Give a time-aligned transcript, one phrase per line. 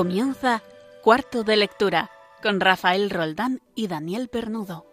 [0.00, 0.62] Comienza
[1.02, 2.10] Cuarto de Lectura
[2.42, 4.86] con Rafael Roldán y Daniel Pernudo.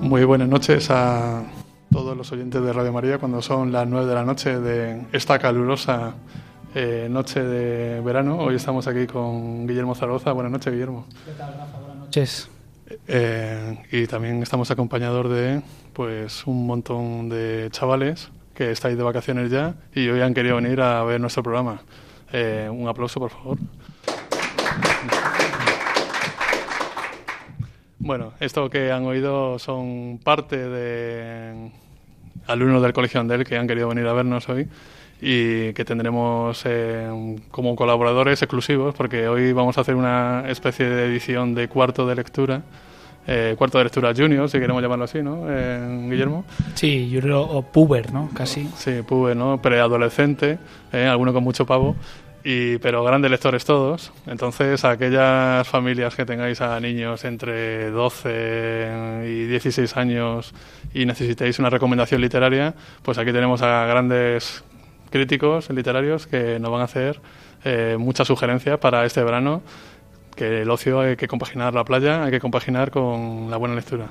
[0.00, 1.44] Muy buenas noches a
[1.92, 5.38] todos los oyentes de Radio María cuando son las nueve de la noche de esta
[5.38, 6.14] calurosa
[6.74, 8.38] eh, noche de verano.
[8.38, 10.32] Hoy estamos aquí con Guillermo Zaragoza.
[10.32, 11.06] Buenas noches, Guillermo.
[11.24, 11.78] ¿Qué tal, Rafa?
[11.78, 12.50] Buenas noches.
[13.06, 19.50] Eh, y también estamos acompañados de pues un montón de chavales que estáis de vacaciones
[19.50, 21.82] ya y hoy han querido venir a ver nuestro programa.
[22.32, 23.58] Eh, un aplauso, por favor.
[27.98, 31.70] Bueno, esto que han oído son parte de
[32.46, 34.68] alumnos del Colegio Andel que han querido venir a vernos hoy
[35.20, 41.04] y que tendremos eh, como colaboradores exclusivos porque hoy vamos a hacer una especie de
[41.06, 42.62] edición de cuarto de lectura.
[43.26, 46.44] Eh, cuarto de lectura junior, si queremos llamarlo así, ¿no, eh, Guillermo?
[46.74, 48.30] Sí, junior o puber, ¿no?
[48.34, 48.68] Casi.
[48.76, 49.62] Sí, puber, ¿no?
[49.62, 50.58] Preadolescente,
[50.92, 51.94] eh, alguno con mucho pavo,
[52.42, 54.12] y, pero grandes lectores todos.
[54.26, 60.52] Entonces, aquellas familias que tengáis a niños entre 12 y 16 años
[60.92, 64.64] y necesitéis una recomendación literaria, pues aquí tenemos a grandes
[65.10, 67.20] críticos literarios que nos van a hacer
[67.64, 69.62] eh, muchas sugerencias para este verano,
[70.34, 74.08] que el ocio hay que compaginar la playa, hay que compaginar con la buena lectura.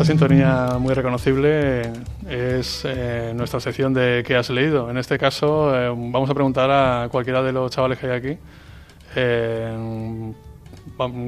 [0.00, 1.82] Esta sintonía muy reconocible
[2.26, 4.90] es eh, nuestra sección de ¿Qué has leído?
[4.90, 8.38] En este caso eh, vamos a preguntar a cualquiera de los chavales que hay aquí
[9.14, 10.32] eh,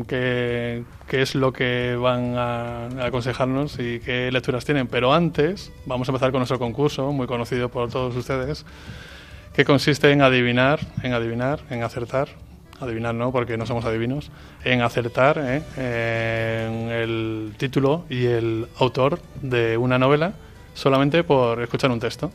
[0.08, 4.86] qué, qué, es lo que van a, a, aconsejarnos y qué lecturas tienen.
[4.86, 8.64] Pero antes vamos a empezar con nuestro concurso, muy conocido por todos ustedes,
[9.52, 12.28] que consiste en adivinar, en adivinar, en acertar
[12.82, 14.30] adivinar no, porque no somos adivinos,
[14.64, 15.62] en acertar ¿eh?
[15.76, 20.34] en el título y el autor de una novela
[20.74, 22.32] solamente por escuchar un texto.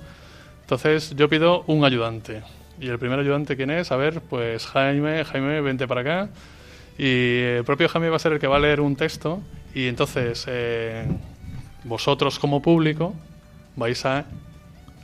[0.61, 2.43] Entonces yo pido un ayudante.
[2.79, 3.91] ¿Y el primer ayudante quién es?
[3.91, 6.29] A ver, pues Jaime, Jaime, vente para acá.
[6.97, 9.41] Y el propio Jaime va a ser el que va a leer un texto
[9.73, 11.05] y entonces eh,
[11.83, 13.13] vosotros como público
[13.75, 14.25] vais a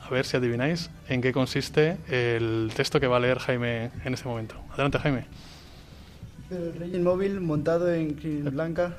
[0.06, 4.14] a ver si adivináis en qué consiste el texto que va a leer Jaime en
[4.14, 4.56] este momento.
[4.74, 5.26] Adelante, Jaime.
[6.52, 8.94] El rey móvil montado en crin blanca.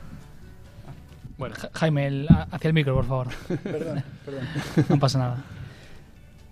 [1.36, 1.54] Bueno.
[1.72, 3.28] Jaime, el, hacia el micro, por favor.
[3.62, 4.44] perdón, perdón.
[4.88, 5.44] No pasa nada.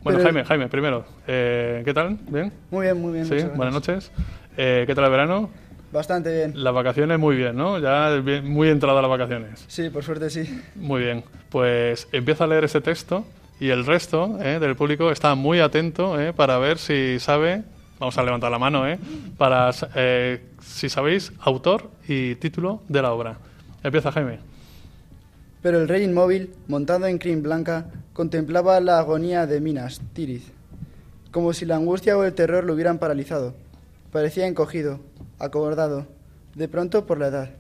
[0.03, 0.25] Bueno, Pero...
[0.25, 2.19] Jaime, Jaime, primero, eh, ¿qué tal?
[2.29, 2.53] ¿Bien?
[2.71, 3.27] Muy bien, muy bien.
[3.27, 4.11] Sí, buenas noches.
[4.57, 5.51] Eh, ¿Qué tal el verano?
[5.93, 6.53] Bastante bien.
[6.63, 7.79] Las vacaciones muy bien, ¿no?
[7.79, 9.65] Ya bien, muy entrada las vacaciones.
[9.69, 10.63] Sí, por suerte sí.
[10.75, 11.23] Muy bien.
[11.51, 13.25] Pues empieza a leer ese texto
[13.63, 17.63] y el resto eh, del público está muy atento eh, para ver si sabe,
[18.01, 18.99] vamos a levantar la mano, eh,
[19.39, 23.37] para eh, si sabéis autor y título de la obra.
[23.85, 24.41] Empieza Jaime.
[25.63, 30.49] Pero el rey inmóvil, montado en crin blanca, contemplaba la agonía de Minas, Tirith,
[31.31, 33.55] como si la angustia o el terror lo hubieran paralizado.
[34.11, 34.99] Parecía encogido,
[35.39, 36.09] acobardado,
[36.57, 37.51] de pronto por la edad.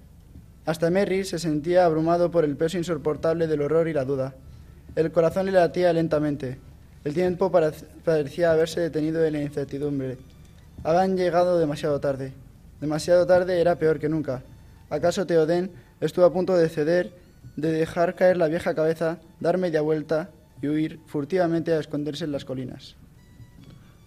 [0.67, 4.35] Hasta Merry se sentía abrumado por el peso insoportable del horror y la duda.
[4.95, 6.59] El corazón le latía lentamente.
[7.05, 7.51] El tiempo
[8.05, 10.19] parecía haberse detenido en la incertidumbre.
[10.85, 12.33] Habían llegado demasiado tarde.
[12.81, 14.43] Demasiado tarde era peor que nunca.
[14.91, 15.71] ¿Acaso Teodén
[16.01, 17.13] estuvo a punto de ceder,
[17.57, 20.29] de dejar caer la vieja cabeza, dar media vuelta
[20.61, 22.97] y huir furtivamente a esconderse en las colinas?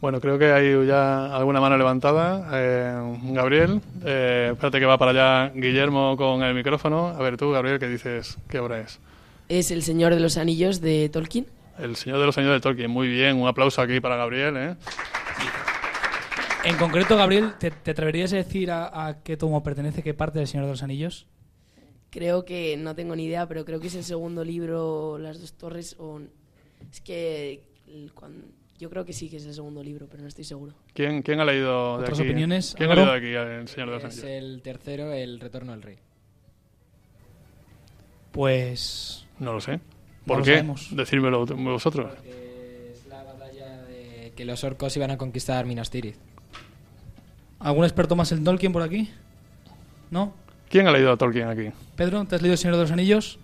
[0.02, 2.48] Bueno, creo que hay ya alguna mano levantada.
[2.54, 7.08] Eh, Gabriel, eh, espérate que va para allá Guillermo con el micrófono.
[7.08, 8.38] A ver tú, Gabriel, ¿qué dices?
[8.48, 9.00] ¿Qué obra es?
[9.50, 11.48] Es El Señor de los Anillos de Tolkien.
[11.78, 13.38] El Señor de los Anillos de Tolkien, muy bien.
[13.38, 14.56] Un aplauso aquí para Gabriel.
[14.58, 14.76] ¿eh?
[16.64, 20.40] En concreto, Gabriel, ¿te, te atreverías a decir a, a, qué tomo pertenece, qué parte
[20.40, 21.28] del Señor de los Anillos?
[22.10, 25.54] Creo que, no tengo ni idea, pero creo que es el segundo libro, Las dos
[25.54, 26.22] torres, o...
[26.92, 27.62] Es que
[28.14, 28.46] cuando,
[28.80, 30.74] yo creo que sí que es el segundo libro, pero no estoy seguro.
[30.94, 32.30] ¿Quién, quién ha leído de ¿Otras aquí?
[32.30, 32.74] opiniones?
[32.78, 34.44] ¿Quién ha leído de aquí El Señor de los es Anillos?
[34.44, 35.98] el tercero, El Retorno del Rey.
[38.32, 39.25] Pues...
[39.40, 39.80] No lo sé.
[40.26, 40.66] ¿Por qué?
[40.92, 42.14] Decírmelo vosotros.
[42.16, 46.16] Porque es la batalla de que los orcos iban a conquistar Minas Tirith.
[47.60, 49.10] ¿Algún experto más en Tolkien por aquí?
[50.12, 50.34] ¿No?
[50.70, 51.70] ¿Quién ha leído a Tolkien aquí?
[51.96, 53.40] Pedro, ¿te has leído El Señor de los Anillos?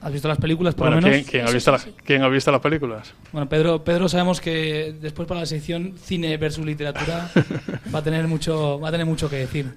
[0.00, 1.26] ¿Has visto las películas, por Bueno, lo menos?
[1.26, 3.12] ¿quién, quién ha visto las, ¿quién ha visto las películas?
[3.32, 7.30] Bueno, Pedro, Pedro sabemos que después para la sección cine versus literatura
[7.94, 9.74] va a tener mucho, va a tener mucho que decir.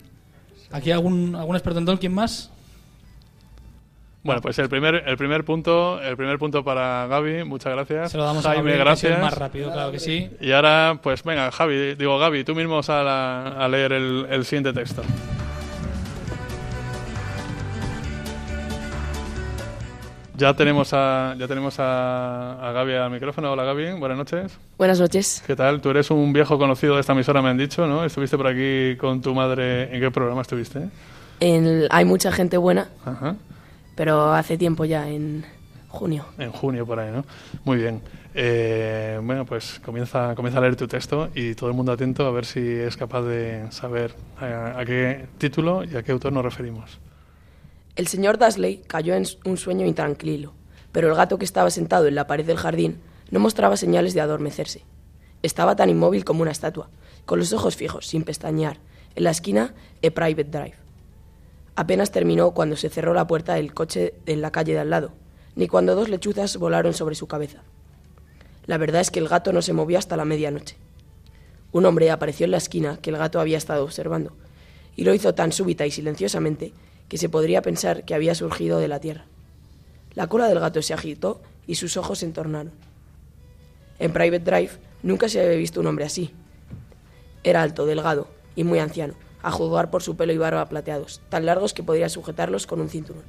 [0.72, 2.52] ¿Aquí algún, algún experto en Tolkien más?
[4.24, 8.12] Bueno, pues el primer, el primer punto, el primer punto para Gaby, muchas gracias.
[8.12, 9.20] Se lo damos a Jaime, es el gracias.
[9.20, 10.30] más rápido, claro que sí.
[10.40, 14.46] Y ahora, pues venga, Javi, digo Gaby, tú mismo sal a, a leer el, el
[14.46, 15.02] siguiente texto.
[20.38, 23.52] Ya tenemos a, ya tenemos a, a Gaby al micrófono.
[23.52, 24.58] Hola Gaby, buenas noches.
[24.78, 25.44] Buenas noches.
[25.46, 25.82] ¿Qué tal?
[25.82, 28.04] Tú eres un viejo conocido de esta emisora, me han dicho, ¿no?
[28.04, 29.94] Estuviste por aquí con tu madre.
[29.94, 30.90] ¿En qué programa estuviste?
[31.42, 33.36] En el- hay mucha gente buena, Ajá.
[34.02, 35.46] Pero hace tiempo ya, en
[35.88, 36.26] junio.
[36.40, 37.24] En junio, por ahí, ¿no?
[37.66, 38.02] Muy bien.
[38.34, 42.32] Eh, bueno, pues comienza, comienza a leer tu texto y todo el mundo atento a
[42.32, 46.44] ver si es capaz de saber a, a qué título y a qué autor nos
[46.44, 46.98] referimos.
[47.96, 50.56] El señor Dursley cayó en un sueño intranquilo,
[50.92, 54.22] pero el gato que estaba sentado en la pared del jardín no mostraba señales de
[54.22, 54.84] adormecerse.
[55.44, 56.90] Estaba tan inmóvil como una estatua,
[57.28, 58.80] con los ojos fijos, sin pestañear,
[59.14, 60.81] en la esquina de Private Drive.
[61.76, 65.14] Apenas terminó cuando se cerró la puerta del coche en la calle de al lado,
[65.56, 67.64] ni cuando dos lechuzas volaron sobre su cabeza.
[68.66, 70.78] La verdad es que el gato no se movió hasta la medianoche.
[71.72, 74.34] Un hombre apareció en la esquina que el gato había estado observando,
[74.96, 76.74] y lo hizo tan súbita y silenciosamente
[77.08, 79.26] que se podría pensar que había surgido de la tierra.
[80.14, 82.74] La cola del gato se agitó y sus ojos se entornaron.
[84.00, 84.72] En Private Drive
[85.04, 86.32] nunca se había visto un hombre así.
[87.44, 91.46] Era alto, delgado y muy anciano, a juzgar por su pelo y barba plateados, tan
[91.46, 93.24] largos que podría sujetarlos con un cinturón.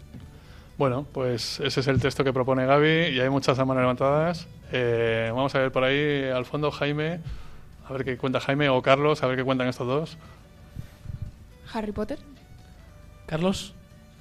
[0.78, 4.46] Bueno, pues ese es el texto que propone Gaby y hay muchas manos levantadas.
[4.72, 7.20] Eh, vamos a ver por ahí al fondo Jaime,
[7.88, 10.16] a ver qué cuenta Jaime o Carlos, a ver qué cuentan estos dos.
[11.72, 12.18] Harry Potter.
[13.26, 13.74] Carlos,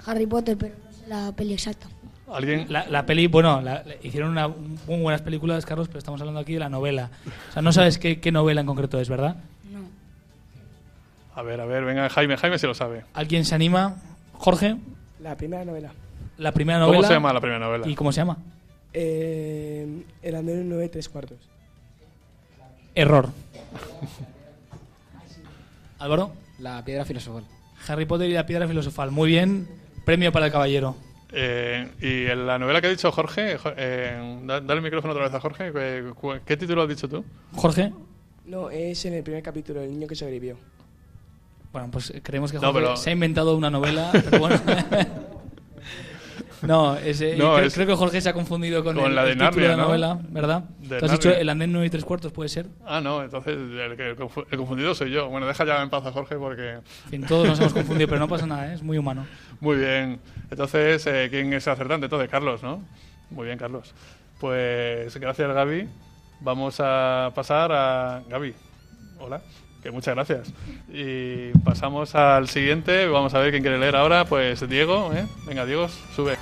[0.06, 1.86] Harry Potter, pero no sé la peli exacta.
[2.32, 2.66] ¿Alguien?
[2.70, 6.40] la, la peli, bueno, la- la- hicieron una, muy buenas películas, Carlos, pero estamos hablando
[6.40, 7.10] aquí de la novela.
[7.50, 9.36] O sea, no sabes qué, qué novela en concreto es, ¿verdad?
[11.34, 13.04] A ver, a ver, venga Jaime, Jaime se lo sabe.
[13.14, 13.96] ¿Alguien se anima?
[14.34, 14.76] Jorge,
[15.20, 15.92] La primera novela.
[16.38, 16.96] la primera novela.
[16.98, 17.88] ¿Cómo se llama la primera novela?
[17.88, 18.36] ¿Y cómo se llama?
[18.92, 21.38] Eh, el andén 9 tres cuartos.
[22.94, 23.30] Error.
[25.98, 27.44] Álvaro, La piedra filosofal.
[27.88, 29.10] Harry Potter y la piedra filosofal.
[29.10, 29.66] Muy bien,
[30.04, 30.96] premio para el caballero.
[31.32, 35.12] Eh, y en la novela que ha dicho Jorge, jo- eh, da- dale el micrófono
[35.14, 35.72] otra vez a Jorge.
[35.72, 37.24] ¿Qué, cu- qué título has dicho tú?
[37.54, 37.92] Jorge,
[38.44, 40.56] No, es en el primer capítulo, el niño que sobrevivió.
[41.72, 44.60] Bueno, pues creemos que No, Jorge pero- se ha inventado una novela, pero bueno.
[46.62, 49.24] no, ese- No, creo, es- creo que Jorge se ha confundido con, con el, la
[49.24, 49.88] de el título Narnia, de la ¿no?
[49.88, 50.62] novela, ¿verdad?
[50.78, 52.66] De Tú has dicho el andén 9 y tres cuartos, ¿puede ser?
[52.86, 55.28] Ah, no, entonces el, el confu- el confundido soy yo.
[55.28, 56.74] Bueno, deja ya en paz a Jorge porque...
[56.74, 58.74] En fin, todos nos hemos confundido, pero no pasa nada, ¿eh?
[58.74, 59.26] es muy humano.
[59.60, 60.20] Muy bien.
[60.50, 62.06] Entonces, eh, ¿quién es acertante?
[62.06, 62.82] Entonces, Carlos, ¿no?
[63.30, 63.92] Muy bien, Carlos.
[64.38, 65.88] Pues gracias, Gaby.
[66.40, 68.54] Vamos a pasar a Gaby.
[69.18, 69.40] Hola.
[69.82, 70.52] Que muchas gracias.
[70.92, 73.06] Y pasamos al siguiente.
[73.08, 74.24] Vamos a ver quién quiere leer ahora.
[74.24, 75.26] Pues Diego, ¿eh?
[75.46, 76.36] Venga, Diego, sube.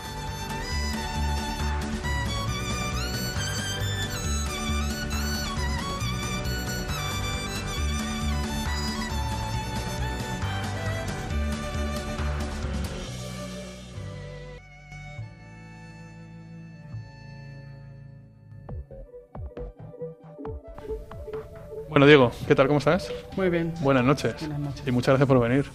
[22.01, 22.67] Bueno, Diego, ¿qué tal?
[22.67, 23.13] ¿Cómo estás?
[23.37, 23.75] Muy bien.
[23.83, 24.35] Buenas noches.
[24.41, 24.83] Buenas noches.
[24.87, 25.67] Y muchas gracias por venir.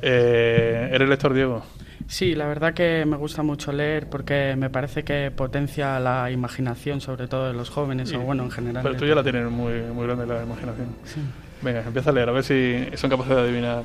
[0.00, 1.64] Eh, ¿Eres lector, Diego?
[2.06, 7.00] Sí, la verdad que me gusta mucho leer porque me parece que potencia la imaginación,
[7.00, 8.84] sobre todo de los jóvenes, o bueno, en general.
[8.84, 10.86] Pero tú ya la tienes muy, muy grande la imaginación.
[11.02, 11.20] Sí.
[11.60, 13.82] Venga, empieza a leer, a ver si son capaces de adivinar.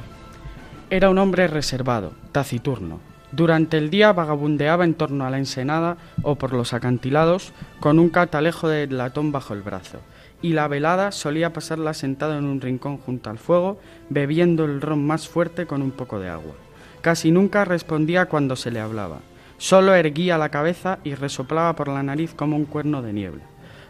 [0.91, 2.99] Era un hombre reservado, taciturno.
[3.31, 8.09] Durante el día vagabundeaba en torno a la ensenada o por los acantilados con un
[8.09, 10.01] catalejo de latón bajo el brazo,
[10.41, 13.79] y la velada solía pasarla sentado en un rincón junto al fuego,
[14.09, 16.53] bebiendo el ron más fuerte con un poco de agua.
[17.01, 19.19] Casi nunca respondía cuando se le hablaba.
[19.57, 23.43] Solo erguía la cabeza y resoplaba por la nariz como un cuerno de niebla.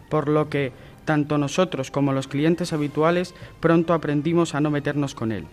[0.09, 0.71] Por lo que
[1.03, 5.45] tanto nosotros como los clientes habituales pronto aprendimos a no meternos con él.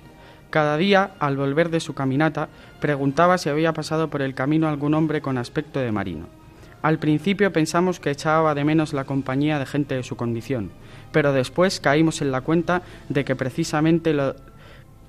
[0.50, 2.48] Cada día, al volver de su caminata,
[2.80, 6.43] preguntaba si había pasado por el camino algún hombre con aspecto de marino.
[6.84, 10.70] Al principio pensamos que echaba de menos la compañía de gente de su condición,
[11.12, 14.36] pero después caímos en la cuenta de que precisamente lo,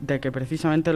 [0.07, 0.21] que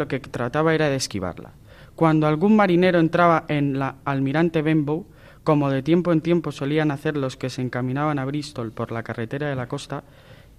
[0.08, 1.52] que trataba era de esquivarla.
[1.96, 5.06] Cuando algún marinero entraba en la Almirante Benbow,
[5.44, 9.04] como de tiempo en tiempo solían hacer los que se encaminaban a Bristol por la
[9.04, 10.06] carretera de la costa,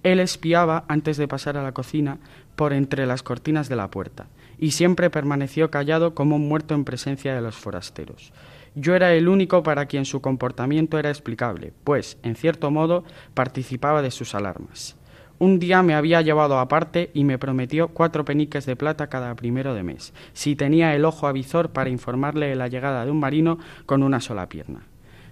[0.03, 2.19] él espiaba antes de pasar a la cocina
[2.55, 4.27] por entre las cortinas de la puerta,
[4.59, 8.31] y siempre permaneció callado como un muerto en presencia de los forasteros.
[8.75, 14.01] Yo era el único para quien su comportamiento era explicable, pues, en cierto modo, participaba
[14.01, 14.95] de sus alarmas.
[15.39, 19.73] Un día me había llevado aparte y me prometió cuatro peniques de plata cada primero
[19.73, 23.57] de mes, si tenía el ojo avizor para informarle de la llegada de un marino
[23.85, 24.83] con una sola pierna.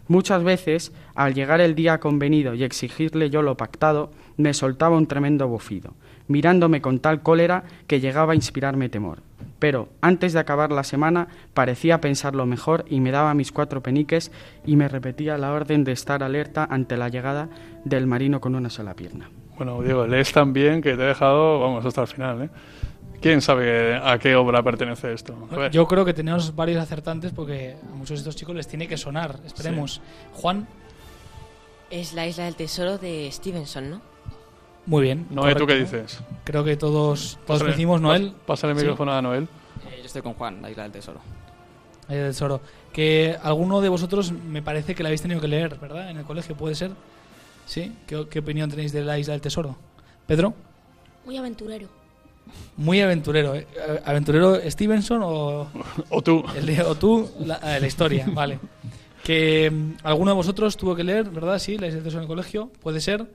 [0.09, 5.05] Muchas veces, al llegar el día convenido y exigirle yo lo pactado, me soltaba un
[5.05, 5.93] tremendo bufido,
[6.27, 9.28] mirándome con tal cólera que llegaba a inspirarme temor.
[9.59, 14.31] Pero, antes de acabar la semana, parecía pensarlo mejor y me daba mis cuatro peniques
[14.65, 17.49] y me repetía la orden de estar alerta ante la llegada
[17.83, 19.29] del marino con una sola pierna.
[19.57, 22.49] Bueno, Diego, lees tan bien que te he dejado, vamos, hasta el final, ¿eh?
[23.21, 25.35] ¿Quién sabe a qué obra pertenece esto?
[25.51, 25.71] A ver.
[25.71, 28.95] Yo creo que tenemos varios acertantes porque a muchos de estos chicos les tiene que
[28.95, 29.39] sonar.
[29.45, 30.01] Esperemos.
[30.33, 30.67] Juan,
[31.89, 34.01] Es la isla del tesoro de Stevenson, ¿no?
[34.89, 35.27] Muy bien.
[35.29, 36.19] Noé, ¿tú qué dices?
[36.43, 38.33] Creo que todos, todos Pásale- coincidimos, Noel.
[38.45, 38.83] Pásale el Sí.
[38.85, 39.43] micrófono a Noel.
[39.89, 41.19] Eh, yo estoy con Juan, la isla del tesoro.
[42.07, 42.59] Ahí del tesoro.
[42.91, 46.09] Que alguno de vosotros me parece que la habéis tenido que leer, ¿verdad?
[46.09, 46.91] En el colegio, ¿puede ser?
[47.67, 47.93] ¿Sí?
[48.07, 49.77] ¿Qué, qué opinión tenéis de la isla del tesoro?
[50.25, 50.53] Pedro,
[51.25, 51.87] Muy aventurero.
[52.77, 53.53] muy aventurero.
[53.53, 53.67] ¿eh?
[54.05, 55.67] ¿Aventurero Stevenson o,
[56.09, 56.43] O tú.
[56.55, 58.25] el de- o tú la, ah, la historia?
[58.33, 58.59] Vale.
[59.23, 61.59] Que mm, alguno de vosotros tuvo que leer, ¿verdad?
[61.59, 63.27] Sí, la isla del tesoro en el colegio, ¿puede ser?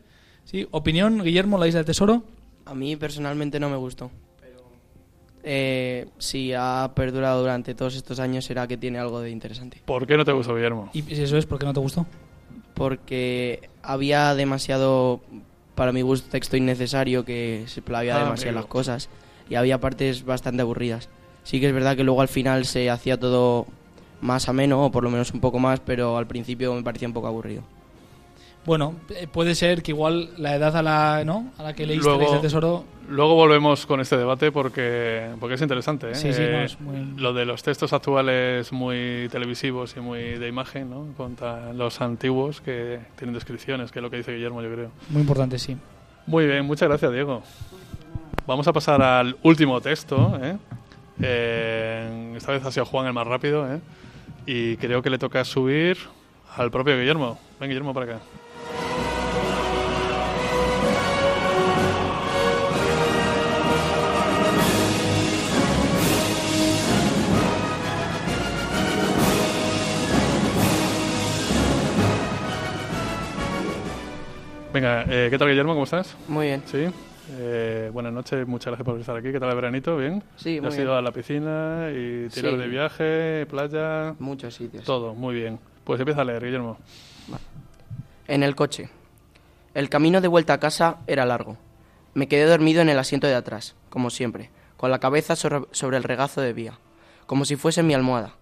[0.44, 0.66] ¿Sí?
[0.70, 2.22] ¿Opinión, Guillermo, la isla del tesoro?
[2.66, 4.10] A mí personalmente no me gustó.
[5.46, 9.82] Eh, si ha perdurado durante todos estos años será que tiene algo de interesante.
[9.84, 10.88] ¿Por qué no te gustó, Guillermo?
[10.94, 12.06] ¿Y si eso es por qué no te gustó?
[12.72, 15.20] Porque había demasiado,
[15.74, 18.60] para mi gusto, texto innecesario que se plavia Ah, demasiado amigo.
[18.62, 19.08] las cosas
[19.50, 21.10] y había partes bastante aburridas.
[21.42, 23.66] Sí que es verdad que luego al final se hacía todo
[24.22, 27.12] más ameno, o por lo menos un poco más, pero al principio me parecía un
[27.12, 27.62] poco aburrido.
[28.66, 31.52] Bueno, eh, puede ser que igual la edad a la, ¿no?
[31.58, 35.60] a la que leíste Luego- del tesoro Luego volvemos con este debate porque, porque es
[35.60, 36.12] interesante.
[36.12, 36.14] ¿eh?
[36.14, 40.20] Sí, sí, no, Eh, es muy- Lo de los textos actuales muy televisivos y muy
[40.38, 41.08] de imagen, ¿no?
[41.14, 44.90] Contra los antiguos que tienen descripciones, que es lo que dice Guillermo, yo creo.
[45.10, 45.76] muy importante, sí.
[46.26, 47.42] Muy bien, muchas gracias, Diego.
[48.46, 50.38] Vamos a pasar al último texto.
[50.42, 50.56] ¿eh?
[51.20, 53.70] Eh, esta vez ha sido Juan el más rápido.
[53.70, 53.80] ¿eh?
[54.46, 55.98] Y creo que le toca subir
[56.56, 57.38] al propio Guillermo.
[57.60, 58.22] Ven, Guillermo, para acá.
[74.74, 75.72] Venga, eh, ¿qué tal Guillermo?
[75.72, 76.16] ¿Cómo estás?
[76.28, 76.62] Muy bien.
[76.66, 76.86] Sí.
[77.38, 79.30] Eh, buenas noches, muchas gracias por estar aquí.
[79.30, 79.96] ¿Qué tal el veranito?
[79.96, 80.22] ¿Bien?
[80.36, 80.86] Sí, ¿Ya muy ¿Has bien.
[80.88, 82.56] ido a la piscina y tirar Sí.
[82.58, 84.14] de viaje, playa?
[84.18, 84.84] Muchos sitios.
[84.84, 85.60] Todo, muy bien.
[85.84, 86.76] Pues empieza a leer, Guillermo.
[88.26, 88.90] En el coche.
[89.74, 91.56] El camino de vuelta a casa era largo.
[92.14, 96.02] Me quedé dormido en el asiento de atrás, como siempre, con la cabeza sobre el
[96.02, 96.78] regazo de vía,
[97.26, 98.34] como si fuese mi almohada,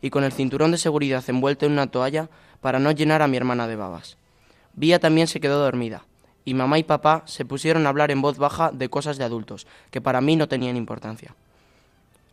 [0.00, 2.28] y con el cinturón de seguridad envuelto en una toalla
[2.60, 4.16] para no llenar a mi hermana de babas.
[4.74, 6.04] Vía también se quedó dormida,
[6.44, 9.66] y mamá y papá se pusieron a hablar en voz baja de cosas de adultos,
[9.90, 11.34] que para mí no tenían importancia.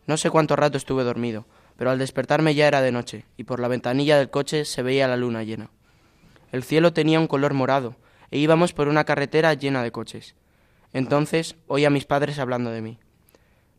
[0.06, 3.60] No sé cuánto rato estuve dormido, pero al despertarme ya era de noche, y por
[3.60, 5.70] la ventanilla del coche se veía la luna llena.
[6.50, 7.96] El cielo tenía un color morado,
[8.30, 10.34] e íbamos por una carretera llena de coches.
[10.92, 12.98] Entonces oí a mis padres hablando de mí.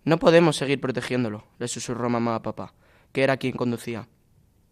[0.06, 2.74] No podemos seguir protegiéndolo, le susurró mamá a papá,
[3.12, 4.08] que era quien conducía.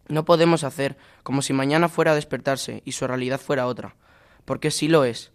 [0.08, 3.96] No podemos hacer como si mañana fuera a despertarse y su realidad fuera otra,
[4.44, 5.30] porque sí lo es,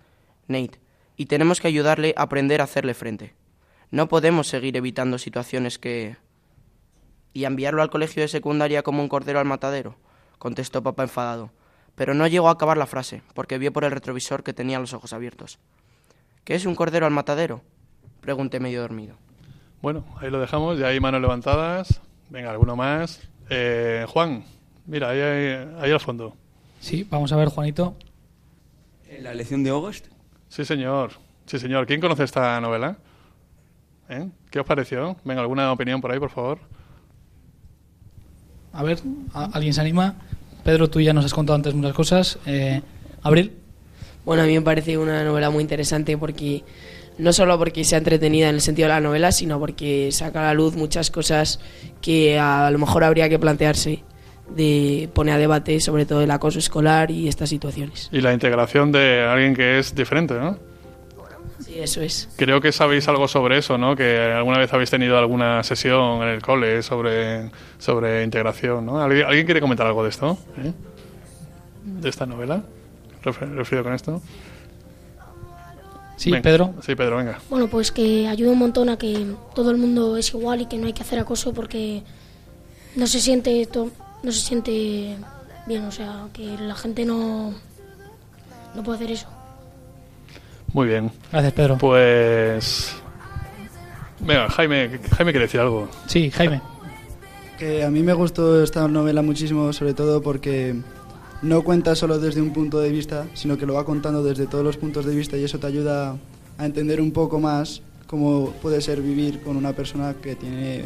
[0.47, 0.79] Nate,
[1.15, 3.35] y tenemos que ayudarle a aprender a hacerle frente.
[3.91, 6.17] No podemos seguir evitando situaciones que...
[7.33, 9.95] ¿Y enviarlo al colegio de secundaria como un cordero al matadero?
[10.39, 11.51] contestó papá enfadado,
[11.95, 14.93] pero no llegó a acabar la frase, porque vio por el retrovisor que tenía los
[14.93, 15.57] ojos abiertos.
[16.43, 17.61] ¿Qué es un cordero al matadero?
[18.19, 19.15] pregunté medio dormido.
[19.81, 20.79] Bueno, ahí lo dejamos.
[20.79, 22.01] Ya hay manos levantadas.
[22.29, 23.21] Venga, alguno más.
[23.49, 24.43] Eh, Juan,
[24.85, 26.35] mira, ahí, ahí, ahí al fondo.
[26.79, 27.95] Sí, vamos a ver, Juanito.
[29.21, 30.07] ¿La lección de August?
[30.49, 31.11] Sí, señor.
[31.45, 31.85] Sí, señor.
[31.87, 32.97] ¿Quién conoce esta novela?
[34.09, 34.27] ¿Eh?
[34.49, 35.15] ¿Qué os pareció?
[35.23, 36.59] Venga, ¿alguna opinión por ahí, por favor?
[38.73, 38.99] A ver,
[39.33, 40.15] ¿a- ¿alguien se anima?
[40.63, 42.39] Pedro, tú ya nos has contado antes muchas cosas.
[42.45, 42.81] Eh,
[43.21, 43.53] Abril.
[44.25, 46.63] Bueno, a mí me parece una novela muy interesante porque
[47.17, 50.43] no solo porque sea entretenida en el sentido de la novela, sino porque saca a
[50.45, 51.59] la luz muchas cosas
[52.01, 54.03] que a lo mejor habría que plantearse,
[54.49, 58.09] de pone a debate sobre todo el acoso escolar y estas situaciones.
[58.11, 60.57] Y la integración de alguien que es diferente, ¿no?
[61.59, 62.27] Sí, eso es.
[62.35, 63.95] Creo que sabéis algo sobre eso, ¿no?
[63.95, 68.99] Que alguna vez habéis tenido alguna sesión en el cole sobre, sobre integración, ¿no?
[69.01, 70.37] ¿Alguien, alguien quiere comentar algo de esto?
[70.57, 70.73] ¿Eh?
[71.85, 72.63] ¿De esta novela?
[73.23, 74.21] Refer- ¿Referido con esto?
[76.17, 76.43] Sí, Venga.
[76.43, 76.73] Pedro.
[76.85, 77.39] Sí, Pedro, venga.
[77.49, 80.77] Bueno, pues que ayuda un montón a que todo el mundo es igual y que
[80.77, 82.03] no hay que hacer acoso porque
[82.95, 83.89] no se siente to-
[84.23, 85.17] no se siente
[85.67, 87.53] bien, o sea, que la gente no,
[88.73, 89.27] no puede hacer eso.
[90.71, 91.11] Muy bien.
[91.31, 91.77] Gracias, Pedro.
[91.77, 92.95] Pues.
[94.19, 95.89] Venga, Jaime, Jaime quiere decir algo.
[96.07, 96.61] Sí, Jaime.
[97.59, 100.75] Que a mí me gustó esta novela muchísimo, sobre todo porque
[101.43, 104.63] no cuenta solo desde un punto de vista, sino que lo va contando desde todos
[104.63, 106.17] los puntos de vista y eso te ayuda
[106.57, 110.85] a entender un poco más cómo puede ser vivir con una persona que tiene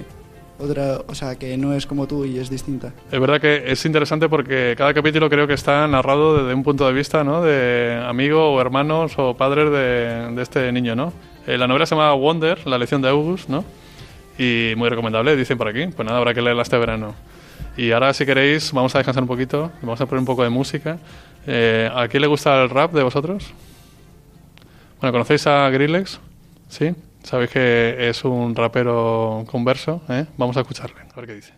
[0.59, 2.93] otra, o sea, que no es como tú y es distinta.
[3.11, 6.87] Es verdad que es interesante porque cada capítulo creo que está narrado desde un punto
[6.87, 7.41] de vista, ¿no?
[7.41, 11.13] De amigo o hermanos o padres de, este niño, ¿no?
[11.45, 13.63] Eh, la novela se llama Wonder, la lección de August, ¿no?
[14.37, 15.87] Y muy recomendable, dicen por aquí.
[15.87, 17.15] Pues nada, habrá que leerla este verano.
[17.75, 20.49] Y ahora, si queréis, vamos a descansar un poquito, vamos a poner un poco de
[20.49, 20.97] música.
[21.45, 23.53] Eh, ¿A quién le gusta el rap de vosotros?
[24.99, 26.19] Bueno, ¿conocéis a Grillex?
[26.67, 26.95] ¿Sí?
[27.27, 30.25] Sabéis que es un rapero converso, ¿eh?
[30.37, 31.53] Vamos a escucarle, a ver qué dice.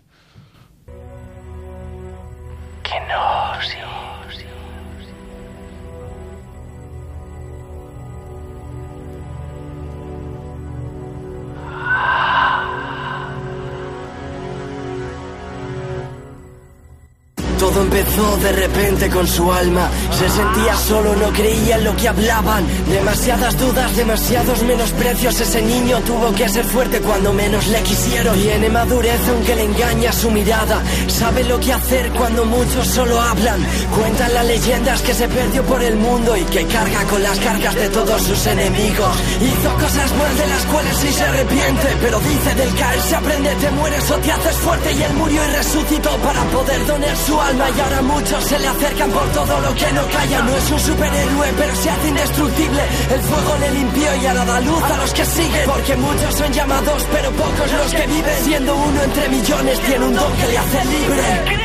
[18.00, 19.90] Todo empezó de repente con su alma.
[20.18, 22.66] Se sentía solo, no creía en lo que hablaban.
[22.88, 25.40] Demasiadas dudas, demasiados menosprecios.
[25.40, 28.40] Ese niño tuvo que ser fuerte cuando menos le quisieron.
[28.40, 30.82] Tiene madurez aunque le engaña su mirada.
[31.08, 33.66] Sabe lo que hacer cuando muchos solo hablan.
[33.96, 37.76] Cuentan las leyendas que se perdió por el mundo y que carga con las cargas
[37.76, 39.18] de todos sus enemigos.
[39.42, 41.88] Hizo cosas mal de las cuales sí se arrepiente.
[42.02, 44.92] Pero dice del caer se aprende, te mueres o te haces fuerte.
[44.94, 48.68] Y él murió y resucitó para poder donar su alma y ahora muchos se le
[48.68, 50.42] acercan por todo lo que no calla.
[50.42, 52.82] No es un superhéroe, pero se hace indestructible.
[53.14, 55.66] El fuego le limpió y ahora da luz a los que siguen.
[55.66, 58.44] Porque muchos son llamados, pero pocos los que viven.
[58.44, 61.59] Siendo uno entre millones, tiene un don que le hace libre.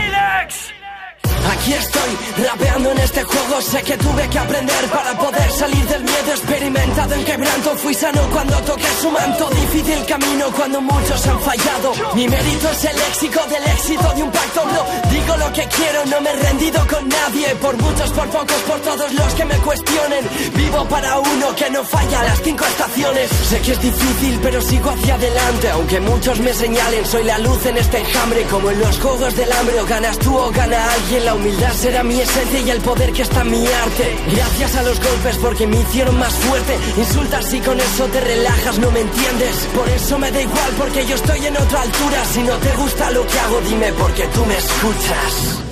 [1.64, 3.62] Aquí estoy, rapeando en este juego.
[3.62, 6.28] Sé que tuve que aprender para poder salir del miedo.
[6.28, 9.48] Experimentado en quebranto Fui sano cuando toqué su manto.
[9.48, 11.94] Difícil camino cuando muchos han fallado.
[12.14, 14.60] Mi mérito es el léxico del éxito de un pacto.
[14.62, 17.54] Bro Digo lo que quiero, no me he rendido con nadie.
[17.54, 20.28] Por muchos, por pocos, por todos los que me cuestionen.
[20.54, 23.30] Vivo para uno que no falla las cinco estaciones.
[23.30, 25.70] Sé que es difícil pero sigo hacia adelante.
[25.70, 28.42] Aunque muchos me señalen Soy la luz en este enjambre.
[28.50, 31.53] Como en los juegos del hambre O ganas tú o gana alguien La humildad
[31.84, 34.16] será mi esencia y el poder que está en mi arte.
[34.34, 36.78] Gracias a los golpes porque me hicieron más fuerte.
[36.96, 39.68] Insultas y con eso te relajas, no me entiendes.
[39.74, 42.24] Por eso me da igual porque yo estoy en otra altura.
[42.32, 45.63] Si no te gusta lo que hago, dime porque tú me escuchas.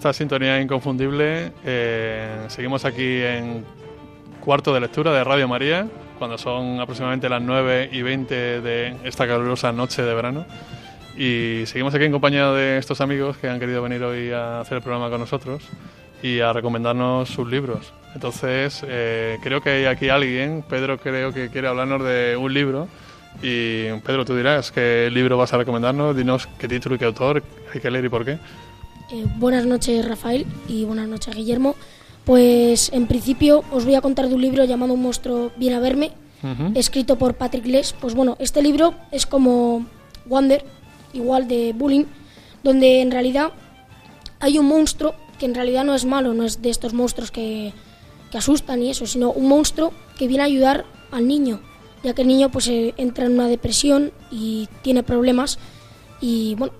[0.00, 1.52] Esta sintonía inconfundible.
[1.62, 3.66] eh, seguimos aquí en
[4.42, 9.26] cuarto de lectura de Radio María, cuando son aproximadamente las 9 y 20 de esta
[9.26, 10.46] calurosa noche de verano.
[11.18, 14.78] Y seguimos aquí en compañía de estos amigos que han querido venir hoy a hacer
[14.78, 15.64] el programa con nosotros
[16.22, 17.92] y a recomendarnos sus libros.
[18.14, 22.88] Entonces, eh, creo que hay aquí alguien, Pedro creo que quiere hablarnos de un libro.
[23.42, 27.42] Y Pedro, tú dirás qué libro vas a recomendarnos, dinos qué título y qué autor
[27.74, 28.38] hay que leer y por qué.
[29.12, 31.74] Eh, buenas noches Rafael y buenas noches Guillermo.
[32.24, 35.80] Pues en principio os voy a contar de un libro llamado Un monstruo viene a
[35.80, 36.12] verme,
[36.74, 37.92] escrito por Patrick Les.
[37.92, 39.86] Pues bueno, este libro es como
[40.26, 40.64] Wonder,
[41.12, 42.04] igual de Bullying,
[42.62, 43.50] donde en realidad
[44.38, 47.72] hay un monstruo que en realidad no es malo, no es de estos monstruos que,
[48.30, 51.60] que asustan y eso, sino un monstruo que viene a ayudar al niño,
[52.04, 55.58] ya que el niño pues eh, entra en una depresión y tiene problemas
[56.20, 56.74] y bueno,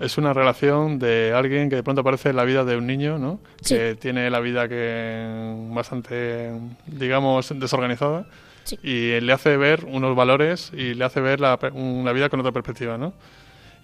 [0.00, 3.18] Es una relación de alguien que de pronto aparece en la vida de un niño,
[3.18, 3.38] ¿no?
[3.60, 3.74] Sí.
[3.74, 6.50] Que tiene la vida que bastante,
[6.86, 8.26] digamos, desorganizada.
[8.64, 8.78] Sí.
[8.82, 12.52] Y le hace ver unos valores y le hace ver la, una vida con otra
[12.52, 13.12] perspectiva, ¿no?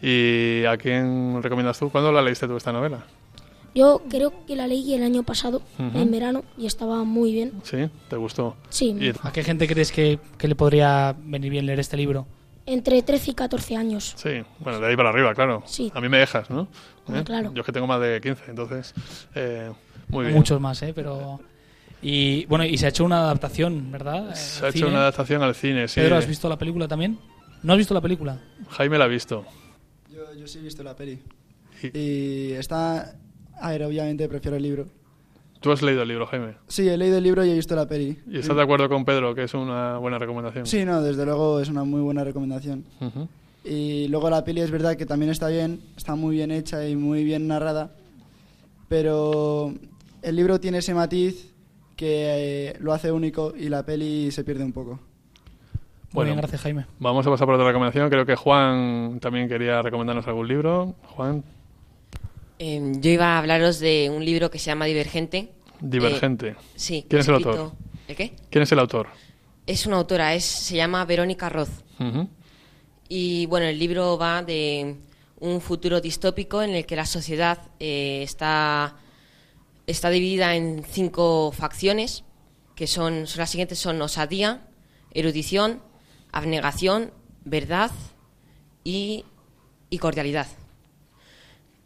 [0.02, 1.90] ¿Y a quién recomiendas tú?
[1.90, 3.04] ¿Cuándo la leíste tú esta novela?
[3.74, 5.98] Yo creo que la leí el año pasado, Ujú.
[5.98, 7.52] en verano, y estaba muy bien.
[7.62, 7.90] ¿Sí?
[8.08, 8.56] ¿Te gustó?
[8.70, 8.96] Sí.
[8.98, 12.26] ¿Y ¿A qué gente crees que, que le podría venir bien leer este libro?
[12.66, 14.14] Entre 13 y 14 años.
[14.16, 15.62] Sí, bueno, de ahí para arriba, claro.
[15.66, 15.90] Sí.
[15.94, 16.68] A mí me dejas, ¿no?
[17.06, 17.52] Hombre, claro.
[17.54, 18.94] Yo es que tengo más de 15, entonces,
[19.34, 19.72] eh,
[20.08, 20.36] muy bien.
[20.36, 20.92] Muchos más, ¿eh?
[20.94, 21.40] Pero...
[22.02, 24.34] Y bueno, y se ha hecho una adaptación, ¿verdad?
[24.34, 26.00] Se Al ha hecho una adaptación al cine, sí.
[26.00, 27.18] Pedro, ¿has visto la película también?
[27.62, 28.38] ¿No has visto la película?
[28.68, 29.44] Jaime la ha visto.
[30.10, 31.22] Yo, yo sí he visto la peli.
[31.82, 33.16] Y está...
[33.58, 34.86] A ver, obviamente prefiero el libro.
[35.60, 36.54] ¿Tú has leído el libro, Jaime?
[36.68, 38.18] Sí, he leído el libro y he visto la peli.
[38.28, 40.66] ¿Y estás de acuerdo con Pedro que es una buena recomendación?
[40.66, 42.84] Sí, no, desde luego es una muy buena recomendación.
[43.00, 43.28] Ujú.
[43.64, 46.94] Y luego la peli es verdad que también está bien, está muy bien hecha y
[46.94, 47.90] muy bien narrada,
[48.88, 49.74] pero
[50.22, 51.52] el libro tiene ese matiz
[51.96, 55.00] que eh, lo hace único y la peli se pierde un poco.
[56.12, 56.86] Muy bien, gracias, Jaime.
[56.98, 58.08] Vamos a pasar por otra recomendación.
[58.08, 60.94] Creo que Juan también quería recomendarnos algún libro.
[61.08, 61.42] Juan,
[62.58, 65.52] Eh, yo iba a hablaros de un libro que se llama Divergente.
[65.80, 66.48] Divergente.
[66.48, 67.06] Eh, sí.
[67.08, 67.72] ¿Quién es el autor?
[68.08, 68.32] ¿El qué?
[68.50, 69.08] ¿Quién es el autor?
[69.66, 71.68] Es una autora, es, se llama Verónica Roth.
[71.98, 72.28] Ujú.
[73.08, 74.96] Y bueno, el libro va de
[75.38, 78.96] un futuro distópico en el que la sociedad eh, está,
[79.86, 82.24] está dividida en cinco facciones,
[82.74, 84.66] que son, son las siguientes son osadía,
[85.12, 85.82] erudición,
[86.32, 87.12] abnegación,
[87.44, 87.90] verdad
[88.84, 89.24] y,
[89.90, 90.46] y cordialidad.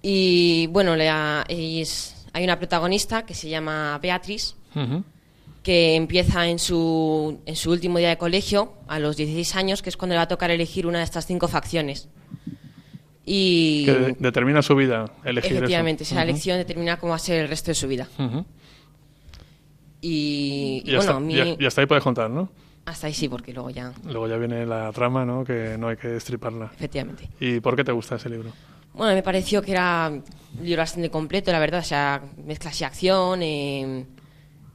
[0.02, 4.54] Y bueno, la- es- hay una protagonista que se llama Beatriz,
[5.62, 9.90] que empieza en su, en su último día de colegio, a los 16 años, que
[9.90, 12.08] es cuando le va a tocar elegir una de estas cinco facciones.
[13.26, 17.40] Y Que de- determina su vida, elegir efectivamente, esa elección determina cómo va a ser
[17.42, 18.08] el resto de su vida.
[20.00, 22.48] Y, y Y, bueno, hasta, a mí, y- y hasta ahí puedes contar, ¿no?
[22.86, 25.44] hasta ahí sí, porque luego ya, Luego ya viene la trama, ¿no?
[25.44, 26.72] Que no hay que destriparla.
[26.74, 27.28] efectivamente.
[27.38, 28.50] ¿Y por qué te gusta ese libro?
[28.94, 32.84] Bueno, me pareció que era un libro bastante completo, la verdad, o sea, mezcla así
[32.84, 34.04] acción, eh,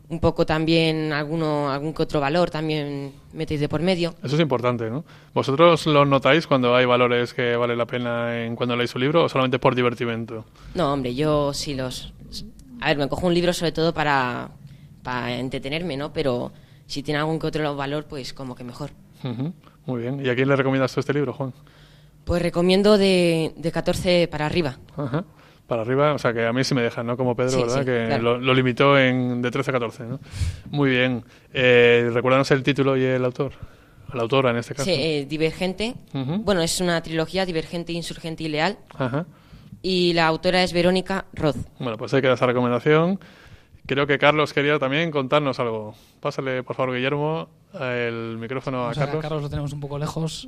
[0.08, 4.14] un poco también alguno, algún que otro valor también metéis de por medio.
[4.24, 5.04] Eso es importante, ¿no?
[5.34, 9.24] ¿Vosotros lo notáis cuando hay valores que vale la pena en cuando leéis un libro
[9.24, 10.46] o solamente por divertimento?
[10.76, 12.14] No, hombre, yo sí los...
[12.82, 14.50] A ver, me cojo un libro sobre todo para,
[15.02, 16.14] para entretenerme, ¿no?
[16.14, 16.52] Pero
[16.86, 18.92] si tiene algún que otro valor, pues como que mejor.
[19.24, 19.54] Ujú.
[19.86, 20.24] Muy bien.
[20.24, 21.54] ¿Y a quién le recomiendas tú este libro, Juan?
[22.26, 24.78] Pues recomiendo de, de 14 para arriba.
[24.98, 25.24] Ajá.
[25.68, 27.18] Para arriba, o sea que a mí sí me dejan, ¿no?
[27.18, 27.80] Como Pedro, Sí, ¿verdad?
[27.80, 28.22] sí, que claro.
[28.24, 30.20] lo, lo limitó en de 13 a 14, ¿no?
[30.70, 31.24] Muy bien.
[31.54, 33.54] Eh, ¿Recuérdanos el título y el autor?
[34.14, 34.86] La autora en este caso.
[34.86, 35.96] Sí, eh, Divergente.
[36.14, 38.78] Bueno, es una trilogía, Divergente, Insurgente y Leal.
[38.96, 39.26] Ajá.
[39.82, 41.58] Y la autora es Verónica Roth.
[41.80, 43.20] Bueno, pues ahí queda esa recomendación.
[43.88, 45.96] Creo que Carlos quería también contarnos algo.
[46.20, 49.20] Pásale, por favor, Guillermo, el micrófono a Vamos a ver, Carlos.
[49.26, 50.48] a Carlos lo tenemos un poco lejos.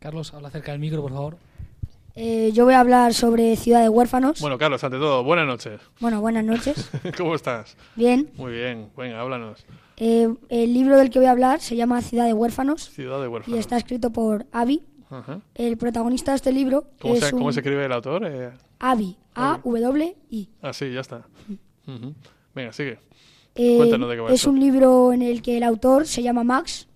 [0.00, 1.36] Carlos, habla cerca del micro, por favor.
[2.14, 4.40] Eh, yo voy a hablar sobre Ciudad de Huérfanos.
[4.40, 5.80] Bueno, Carlos, ante todo, buenas noches.
[6.00, 6.90] Bueno, buenas noches.
[7.18, 7.76] ¿Cómo estás?
[7.96, 8.30] Bien.
[8.36, 8.88] Muy bien.
[8.96, 9.64] Venga, háblanos.
[9.98, 13.26] Eh, el libro del que voy a hablar se llama Ciudad de Huérfanos Ciudad de
[13.26, 13.58] y Huérfanos.
[13.60, 14.82] está escrito por Avi.
[15.10, 15.40] Ajá.
[15.54, 18.24] El protagonista de este libro ¿Cómo, es se, cómo un- se escribe el autor?
[18.26, 19.16] Eh, Avi.
[19.34, 20.48] A-W-I.
[20.62, 21.26] Ah, sí, ya está.
[21.86, 22.14] Ujú.
[22.54, 22.98] Venga, sigue.
[23.54, 24.50] Eh, Cuéntanos de qué va es esto.
[24.50, 26.86] un libro en el que el autor se llama Max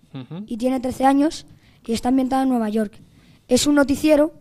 [0.47, 1.45] y tiene 13 años
[1.85, 2.99] y está ambientado en Nueva York.
[3.47, 4.33] Es un noticiero,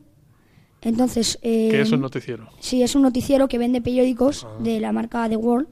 [0.80, 1.38] entonces...
[1.42, 2.48] eh, ¿Qué es un noticiero?
[2.61, 4.57] Sí, es un noticiero que vende periódicos Ah.
[4.62, 5.68] de la marca The World.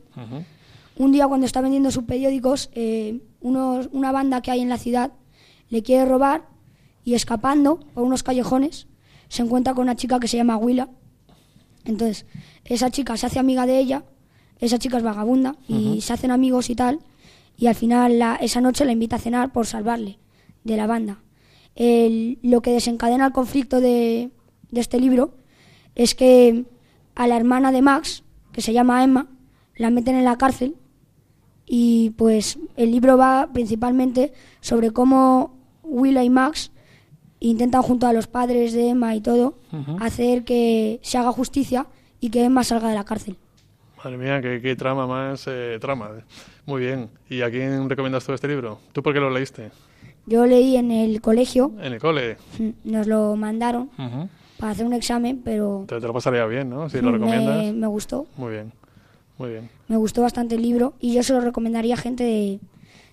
[0.97, 4.77] Un día cuando está vendiendo sus periódicos, eh, unos- una banda que hay en la
[4.79, 5.13] ciudad
[5.71, 6.49] le quiere robar
[7.05, 8.87] y escapando por unos callejones
[9.29, 10.89] se encuentra con una chica que se llama Willa.
[11.85, 12.27] Entonces,
[12.65, 14.05] esa chica se hace amiga de ella,
[14.61, 17.01] esa chica es vagabunda y se hacen amigos y tal,
[17.57, 20.19] y al final la- esa noche la invita a cenar por salvarle
[20.65, 21.19] de la banda.
[21.75, 24.31] El- lo que desencadena el conflicto de,
[24.71, 25.35] de este libro
[25.95, 26.65] es que
[27.15, 29.27] a la hermana de Max, que se llama Emma,
[29.77, 30.75] la meten en la cárcel
[31.67, 36.71] y pues el libro va principalmente sobre cómo Willa y Max
[37.41, 39.59] intentan junto a los padres de Emma y todo
[40.01, 41.87] hacer que se haga justicia
[42.21, 43.37] y que Emma salga de la cárcel.
[44.05, 46.11] Madre mía, qué, qué trama más eh, trama.
[46.67, 47.09] Muy bien.
[47.29, 48.79] ¿Y a quién recomiendas tú este libro?
[48.93, 49.71] ¿Tú por qué lo leíste?
[50.27, 52.37] Yo leí en el colegio, En el cole.
[52.85, 53.91] nos lo mandaron
[54.59, 56.89] para hacer un examen, pero Te, te lo pasaría bien, ¿no?
[56.89, 57.75] Si lo me, recomiendas.
[57.75, 58.73] me gustó, Muy bien.
[59.39, 59.69] Muy bien.
[59.89, 62.61] me gustó bastante el libro y yo se lo recomendaría a gente de,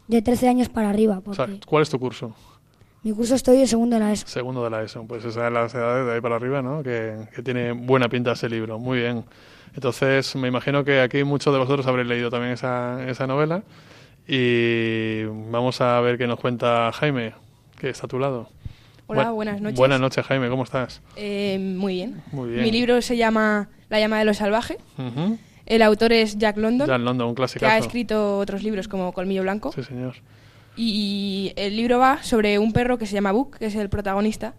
[0.08, 2.36] de 13 años para arriba, O porque sea, ¿cuál es tu curso?
[3.02, 4.28] mi curso estoy en segundo de la ESO.
[4.28, 5.06] Segundo de la ESO.
[5.06, 6.84] Pues esas son las edades de ahí para arriba, ¿no?
[6.84, 8.78] Que, que tiene buena pinta ese libro.
[8.78, 9.24] Muy bien.
[9.74, 13.64] Entonces, me imagino que aquí muchos de vosotros habréis leído también esa, esa novela.
[14.32, 17.34] Y vamos a ver qué nos cuenta Jaime,
[17.80, 18.48] que está a tu lado.
[19.08, 19.80] Hola, Bu- buenas noches.
[19.80, 20.50] Buenas noches, Jaime.
[20.50, 21.02] ¿Cómo estás?
[21.16, 22.22] Eh, muy bien.
[22.32, 22.62] Muy bien.
[22.64, 24.78] Mi libro se llama La llama de lo salvaje.
[25.66, 29.42] El autor es Jack London, Jack London, un que ha escrito otros libros como Colmillo
[29.42, 29.72] Blanco.
[29.72, 30.16] Sí, señor.
[30.78, 34.54] Y el libro va sobre un perro que se llama Book, que es el protagonista,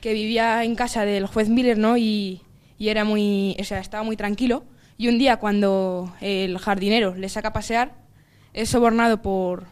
[0.00, 1.98] que vivía en casa del juez Miller, ¿no?
[1.98, 2.40] Y,
[2.78, 4.64] y era muy, o sea, estaba muy tranquilo.
[4.96, 7.92] Y un día cuando el jardinero le saca a pasear,
[8.56, 9.64] es sobornado por,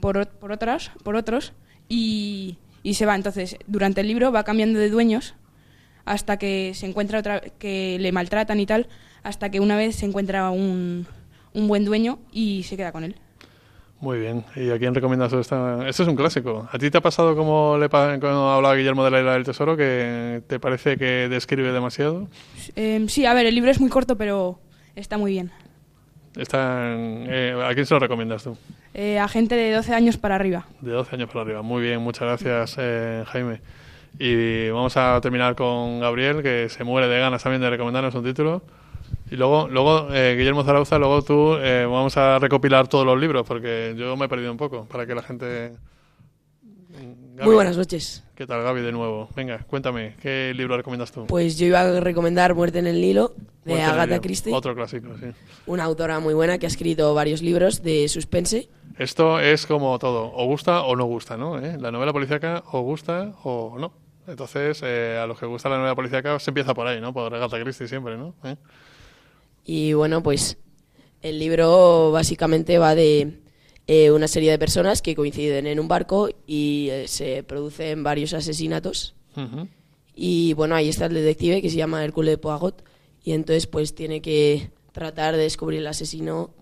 [0.00, 1.54] por, por otros, por otros
[1.88, 3.14] y, y se va.
[3.14, 5.34] Entonces, durante el libro va cambiando de dueños
[6.04, 8.88] hasta que se encuentra otra que le maltratan y tal,
[9.22, 11.06] hasta que una vez se encuentra un,
[11.54, 13.16] un buen dueño y se queda con él.
[14.00, 14.44] Muy bien.
[14.56, 15.88] ¿Y a quién recomiendas esta?
[15.88, 16.68] Esto es un clásico.
[16.70, 19.76] ¿A ti te ha pasado como le cuando hablaba Guillermo de la Isla del Tesoro
[19.76, 22.28] que te parece que describe demasiado?
[22.74, 24.60] Em, sí, a ver, el libro es muy corto, pero
[24.96, 25.50] está muy bien.
[26.36, 28.56] Está en- eh, ¿A quién se lo recomiendas tú?
[28.94, 30.66] Eh, a gente de 12 años para arriba.
[30.80, 31.62] De 12 años para arriba.
[31.62, 33.60] Muy bien, muchas gracias, eh, Jaime.
[34.18, 38.24] Y vamos a terminar con Gabriel, que se muere de ganas también de recomendarnos un
[38.24, 38.62] título.
[39.30, 43.46] Y luego, luego eh, Guillermo Zarauza, luego tú, eh, vamos a recopilar todos los libros,
[43.46, 45.72] porque yo me he perdido un poco, para que la gente...
[47.36, 48.24] Gaby, Muy buenas noches.
[48.34, 49.28] ¿Qué tal, Gaby, de nuevo?
[49.36, 51.26] Venga, cuéntame, ¿qué libro recomiendas tú?
[51.26, 53.34] Pues yo iba a recomendar Muerte en el Nilo
[53.66, 54.20] de Muerte Agatha.
[54.22, 55.26] Christie, Otro clásico, sí.
[55.66, 58.70] una autora muy buena que ha escrito varios libros de suspense.
[58.98, 61.60] Esto es como todo, o gusta o no gusta, ¿no?
[61.60, 61.76] ¿Eh?
[61.78, 63.92] La novela policíaca o gusta o no.
[64.26, 67.12] Entonces, eh, a los que gusta la novela policíaca se empieza por ahí, ¿no?
[67.12, 68.34] Por Agatha Christie siempre, ¿no?
[68.44, 68.56] ¿Eh?
[69.66, 70.56] Y bueno, pues
[71.20, 73.40] el libro básicamente va de
[73.86, 78.34] eh, una serie de personas que coinciden en un barco y eh, se producen varios
[78.34, 79.14] asesinatos.
[80.14, 82.82] Y bueno, ahí está el detective que se llama Hércules de Poirot
[83.22, 86.54] y entonces pues tiene que tratar de descubrir el asesino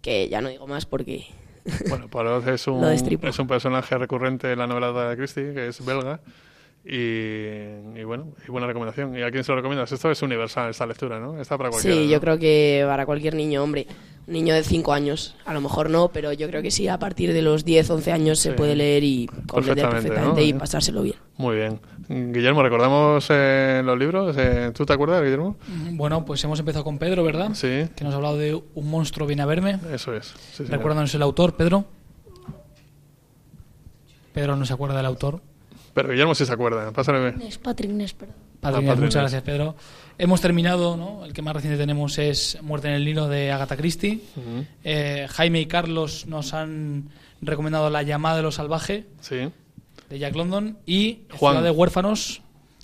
[0.00, 1.26] que ya no digo más porque
[1.88, 5.84] Bueno, Poirot es un, es un personaje recurrente en la novela de Christie, que es
[5.84, 6.20] belga.
[6.84, 9.16] Y, y bueno, y buena recomendación.
[9.18, 9.90] ¿Y a quién se lo recomiendas?
[9.90, 11.40] Esto es universal, esta lectura, ¿no?
[11.40, 11.96] Está para cualquiera.
[11.96, 12.12] sí, ¿no?
[12.12, 13.88] yo creo que para cualquier niño, hombre,
[14.26, 16.98] un niño de 5 años, a lo mejor no, pero yo creo que sí, a
[16.98, 18.56] partir de los 10, 11 años se Sí.
[18.56, 20.46] puede leer y comprender Perfectamente, perfectamente ¿no?
[20.48, 21.16] y pasárselo bien.
[21.36, 21.80] Muy bien.
[22.08, 24.34] Guillermo, ¿recordamos eh, los libros?
[24.38, 25.56] Eh, ¿Tú te acuerdas, Guillermo?
[25.68, 27.50] Mm, Bueno, pues hemos empezado con Pedro, ¿verdad?
[27.54, 27.88] Sí.
[27.94, 29.78] Que nos ha hablado de Un monstruo viene a verme.
[29.92, 30.34] Eso es.
[30.54, 30.64] Sí.
[30.64, 31.84] Recuérdanos el autor, Pedro.
[34.32, 35.40] Pedro no se acuerda del autor.
[35.94, 36.90] Pero Guillermo sí se acuerda.
[36.92, 37.34] Pásale.
[37.46, 38.36] Es Patrick Ness, perdón.
[38.60, 39.32] Padre Inés, Padre muchas Inés.
[39.32, 39.76] gracias, Pedro.
[40.18, 41.24] Hemos terminado, ¿no?
[41.24, 44.20] El que más reciente tenemos es Muerte en el Nilo de Agatha Christie.
[44.84, 47.10] Eh, Jaime y Carlos nos han
[47.42, 49.36] recomendado La llamada de lo salvaje Sí.
[50.08, 51.54] de Jack London y Juan.
[51.56, 52.40] Ciudad de huérfanos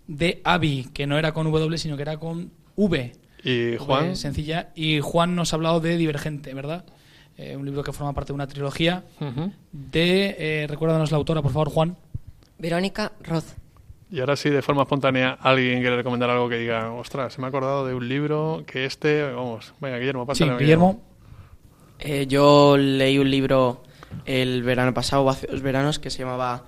[0.07, 3.13] de Abby, que no era con W, sino que era con V.
[3.45, 4.17] Y V Juan.
[4.17, 4.69] sencilla.
[4.75, 6.85] Y Juan nos ha hablado de Divergente, ¿verdad?
[7.39, 9.05] Eh, un libro que forma parte de una trilogía
[9.73, 10.37] de...
[10.39, 11.97] Eh, recuérdanos la autora, por favor, Juan.
[12.59, 13.47] Verónica Roth.
[14.13, 17.47] Y ahora sí, de forma espontánea, alguien quiere recomendar algo que diga, ostras, se me
[17.47, 20.59] ha acordado de un libro que este, vamos, venga, Guillermo, Sí, pásale.
[20.59, 21.01] Guillermo.
[21.99, 23.83] Eh, yo leí un libro
[24.27, 26.65] el verano pasado, o hace dos veranos, que se llamaba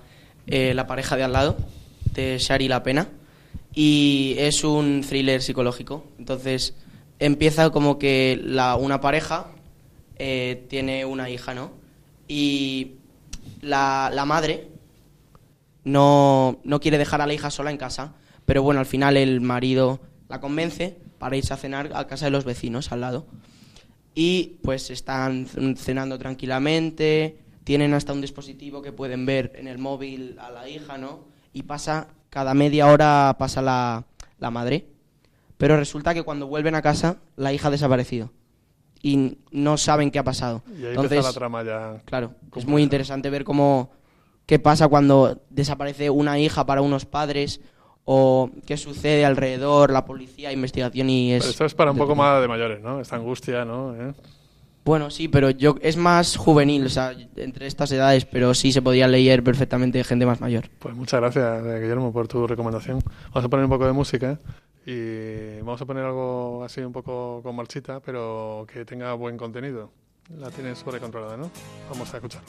[0.47, 1.55] eh, La pareja de al lado,
[2.13, 3.09] de Shari La Pena.
[3.75, 6.03] Y es un thriller psicológico.
[6.17, 6.75] Entonces,
[7.19, 9.51] empieza como que la, una pareja
[10.17, 11.73] eh, tiene una hija, ¿no?
[12.27, 12.93] Y
[13.61, 14.69] la, la madre
[15.85, 18.13] no, no quiere dejar a la hija sola en casa.
[18.45, 22.31] Pero bueno, al final el marido la convence para irse a cenar a casa de
[22.31, 23.25] los vecinos al lado
[24.15, 25.45] y pues están
[25.77, 30.97] cenando tranquilamente, tienen hasta un dispositivo que pueden ver en el móvil a la hija,
[30.97, 31.25] ¿no?
[31.53, 34.05] Y pasa, cada media hora pasa la,
[34.39, 34.85] la madre,
[35.57, 38.31] pero resulta que cuando vuelven a casa la hija ha desaparecido
[39.01, 40.63] y no saben qué ha pasado.
[40.69, 42.01] Y ahí Entonces, empieza la trama ya.
[42.05, 43.91] claro, es muy interesante ver cómo
[44.45, 47.61] qué pasa cuando desaparece una hija para unos padres
[48.05, 52.15] o qué sucede alrededor, la policía, investigación y es Pero esto es para un poco
[52.15, 53.01] más de mayores, ¿no?
[53.01, 53.95] Esta angustia, ¿no?
[53.95, 54.13] ¿Eh?
[54.85, 58.83] Bueno, sí, pero yo es más juvenil, o sea, entre estas edades, pero sí se
[58.83, 60.69] podía leer perfectamente gente más mayor.
[60.77, 63.01] Pues muchas gracias, eh, Guillermo, por tu recomendación.
[63.29, 64.39] Vamos a poner un poco de música
[64.85, 69.89] y vamos a poner algo así un poco con marchita, pero que tenga buen contenido.
[70.37, 71.49] La tienes sobrecontrolada, ¿no?
[71.89, 72.41] Vamos a escuchar.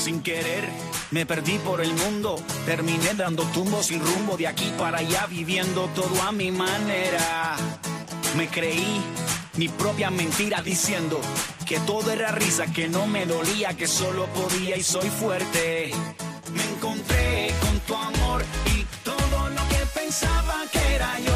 [0.00, 0.66] Sin querer,
[1.10, 2.42] me perdí por el mundo.
[2.64, 7.56] Terminé dando tumbos sin rumbo de aquí para allá, viviendo todo a mi manera.
[8.34, 9.02] Me creí
[9.58, 11.20] mi propia mentira diciendo
[11.66, 15.90] que todo era risa, que no me dolía, que solo podía y soy fuerte.
[16.54, 18.42] Me encontré con tu amor
[18.74, 21.29] y todo lo que pensaba que era yo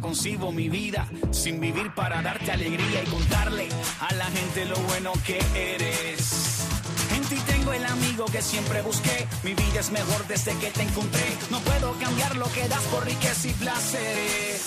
[0.00, 3.68] concibo mi vida sin vivir para darte alegría y contarle
[4.00, 6.66] a la gente lo bueno que eres.
[7.14, 9.26] En ti tengo el amigo que siempre busqué.
[9.42, 11.26] Mi vida es mejor desde que te encontré.
[11.50, 14.62] No puedo cambiar lo que das por riqueza y placeres.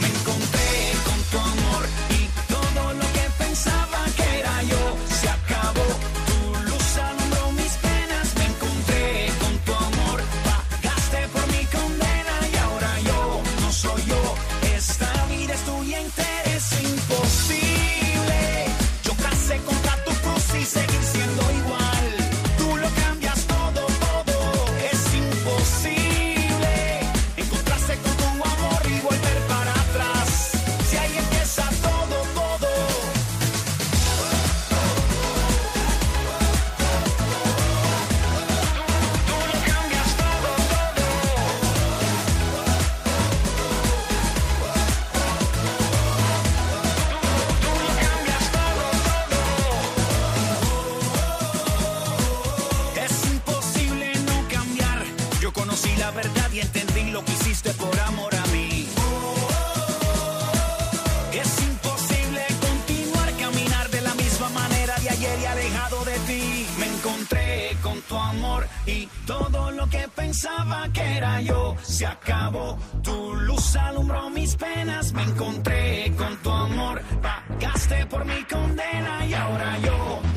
[0.00, 3.85] Me encontré con tu amor y todo lo que pensaba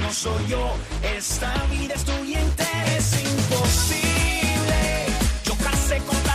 [0.09, 0.75] no soy yo.
[1.03, 2.97] Esta vida es tuya entera.
[2.97, 4.79] Es imposible.
[5.45, 6.28] Yo casé contra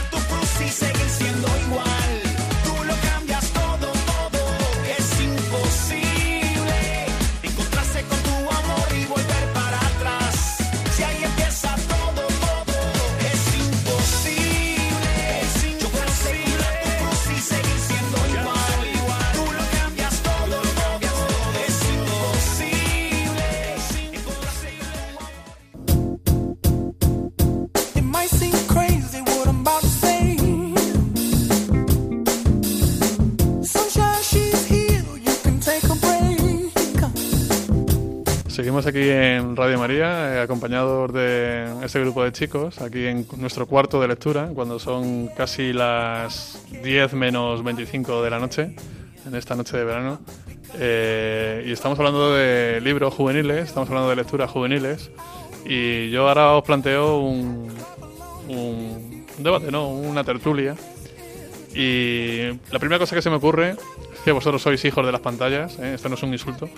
[38.84, 43.66] Seguimos aquí en Radio María, eh, acompañados de este grupo de chicos, aquí en nuestro
[43.66, 48.74] cuarto de lectura, cuando son casi las 10 menos 25 de la noche,
[49.26, 50.20] en esta noche de verano.
[50.74, 55.10] Eh, y estamos hablando de libros juveniles, estamos hablando de lecturas juveniles.
[55.64, 57.70] Y yo ahora os planteo un,
[58.48, 59.88] un, un debate, ¿no?
[59.88, 60.76] Una tertulia.
[61.74, 65.22] Y la primera cosa que se me ocurre es que vosotros sois hijos de las
[65.22, 65.94] pantallas, ¿eh?
[65.94, 66.68] esto no es un insulto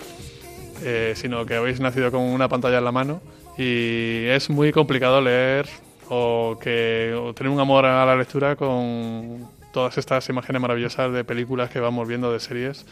[0.83, 3.21] eh, sino que habéis nacido con una pantalla en la mano
[3.57, 5.67] y es muy complicado leer
[6.09, 11.23] o, que, o tener un amor a la lectura con todas estas imágenes maravillosas de
[11.23, 12.85] películas que vamos viendo, de series.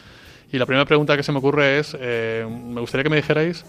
[0.52, 3.65] Y la primera pregunta que se me ocurre es, eh, me gustaría que me dijerais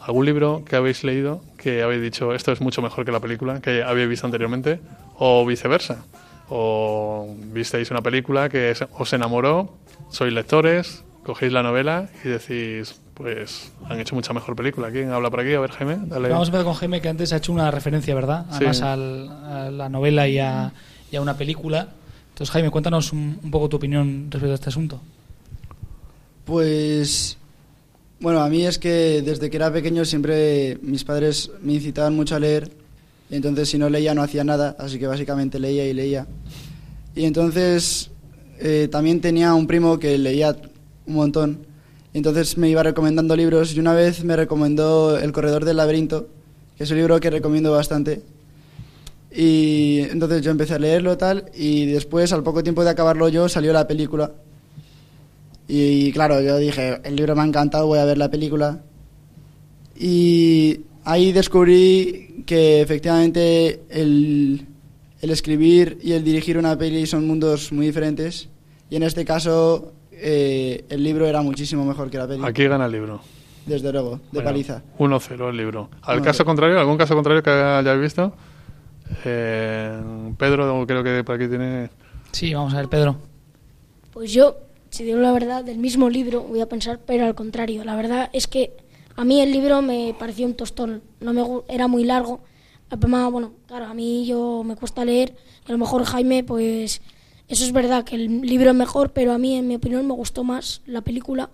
[0.00, 3.60] algún libro que habéis leído que habéis dicho esto es mucho mejor que la película
[3.60, 4.80] que habéis visto anteriormente
[5.16, 6.04] o viceversa.
[6.48, 9.72] O visteis una película que os enamoró,
[10.10, 14.90] sois lectores, cogéis la novela y decís, pues han hecho mucha mejor película.
[14.90, 15.52] ¿Quién habla por aquí?
[15.52, 16.28] A ver, Jaime, dale.
[16.30, 18.46] Vamos a empezar con Jaime, que antes ha hecho una referencia, ¿verdad?
[18.50, 18.56] Sí.
[18.56, 20.72] Además al- a la novela y a,
[21.12, 21.88] y a una película.
[22.30, 25.00] Entonces, Jaime, cuéntanos un, un poco tu opinión respecto a este asunto.
[26.44, 27.36] Pues
[28.20, 32.36] bueno, a mí es que desde que era pequeño siempre mis padres me incitaban mucho
[32.36, 32.70] a leer.
[33.30, 36.26] Y entonces si no leía no hacía nada, así que básicamente leía y leía.
[37.14, 38.10] Y entonces
[38.58, 40.56] eh, también tenía un primo que leía
[41.06, 41.69] un montón.
[42.12, 46.28] Entonces me iba recomendando libros y una vez me recomendó El corredor del laberinto,
[46.76, 48.22] que es un libro que recomiendo bastante.
[49.32, 53.48] Y entonces yo empecé a leerlo tal y después al poco tiempo de acabarlo yo
[53.48, 54.32] salió la película.
[55.68, 58.82] Y claro, yo dije, el libro me ha encantado, voy a ver la película.
[59.96, 64.66] Y ahí descubrí que efectivamente el,
[65.20, 68.48] el escribir y el dirigir una peli son mundos muy diferentes.
[68.90, 69.92] Y en este caso,
[70.22, 72.42] eh, el libro era muchísimo mejor que la peli.
[72.44, 73.20] Aquí gana el libro.
[73.66, 74.82] Desde luego, de Bueno, paliza.
[74.98, 75.90] 1-0 el libro.
[76.02, 78.32] Al caso contrario, ¿algún caso contrario que hayáis visto?
[79.24, 80.00] Eh,
[80.38, 81.90] Pedro, creo que por aquí tiene.
[82.32, 83.16] Sí, vamos a ver, Pedro.
[84.12, 84.56] Pues yo,
[84.90, 87.84] si digo la verdad, del mismo libro voy a pensar, pero al contrario.
[87.84, 88.72] La verdad es que
[89.16, 91.02] a mí el libro me pareció un tostón.
[91.20, 92.40] No me era muy largo.
[92.88, 95.34] Además, bueno, claro, a mí yo me cuesta leer.
[95.66, 97.00] Y a lo mejor Jaime, pues
[97.50, 100.14] eso es verdad que el libro es mejor, pero a mí, en mi opinión, me
[100.14, 101.50] gustó más la película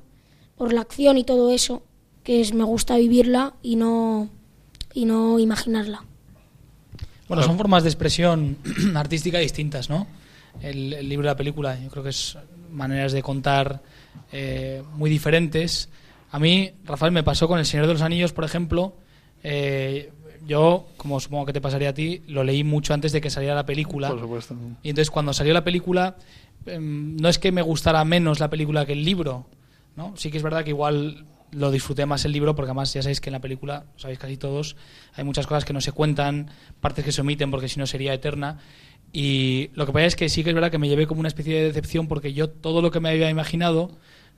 [0.57, 1.83] por la acción y todo eso,
[2.23, 4.29] que es me gusta vivirla y no
[4.95, 6.05] y no imaginarla.
[7.29, 8.57] Bueno, son formas de expresión
[8.95, 10.07] artística distintas, ¿no?
[10.63, 11.79] el, el libro y la película.
[11.81, 12.39] Yo creo que es
[12.71, 13.83] maneras de contar
[14.33, 15.89] eh, muy diferentes.
[16.31, 18.95] A mí, Rafael, me pasó con El Señor de los Anillos, por ejemplo.
[19.43, 20.13] eh,
[20.47, 23.55] yo, como supongo que te pasaría a ti, lo leí mucho antes de que saliera
[23.55, 24.09] la película.
[24.09, 24.57] Por supuesto.
[24.83, 26.17] Y entonces cuando salió la película,
[26.67, 29.47] em, no es que me gustara menos la película que el libro,
[29.97, 30.15] ¿no?
[30.17, 33.21] Sí que es verdad que igual lo disfruté más el libro porque además ya sabéis
[33.21, 34.77] que en la película, sabéis casi todos,
[35.15, 38.13] hay muchas cosas que no se cuentan, partes que se omiten porque si no sería
[38.15, 38.59] eterna.
[39.13, 41.29] Y lo que pasa es que sí que es verdad que me llevé como una
[41.29, 43.91] especie de decepción porque yo todo lo que me había imaginado,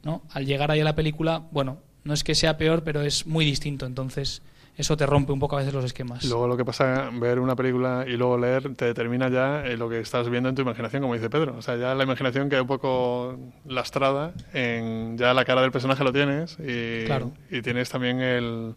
[0.05, 0.23] ¿no?
[0.31, 3.45] Al llegar ahí a la película, bueno, no es que sea peor, pero es muy
[3.45, 3.87] distinto.
[3.87, 4.43] Entonces,
[4.79, 6.25] eso te rompe un poco a veces los esquemas.
[6.25, 9.99] Luego lo que pasa, ver una película y luego leer, te determina ya lo que
[10.01, 11.57] estás viendo en tu imaginación, como dice Pedro.
[11.59, 16.03] O sea, ya la imaginación queda un poco lastrada, en, ya la cara del personaje
[16.05, 17.33] lo tienes y, Claro.
[17.51, 18.75] y tienes también el,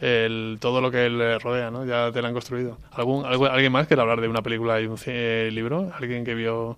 [0.00, 1.84] el- todo lo que le rodea, ¿no?
[1.84, 2.78] Ya te lo han construido.
[2.92, 5.92] ¿Algún, algu- ¿Alguien más quiere hablar de una película y un eh, libro?
[5.98, 6.76] ¿Alguien que vio...?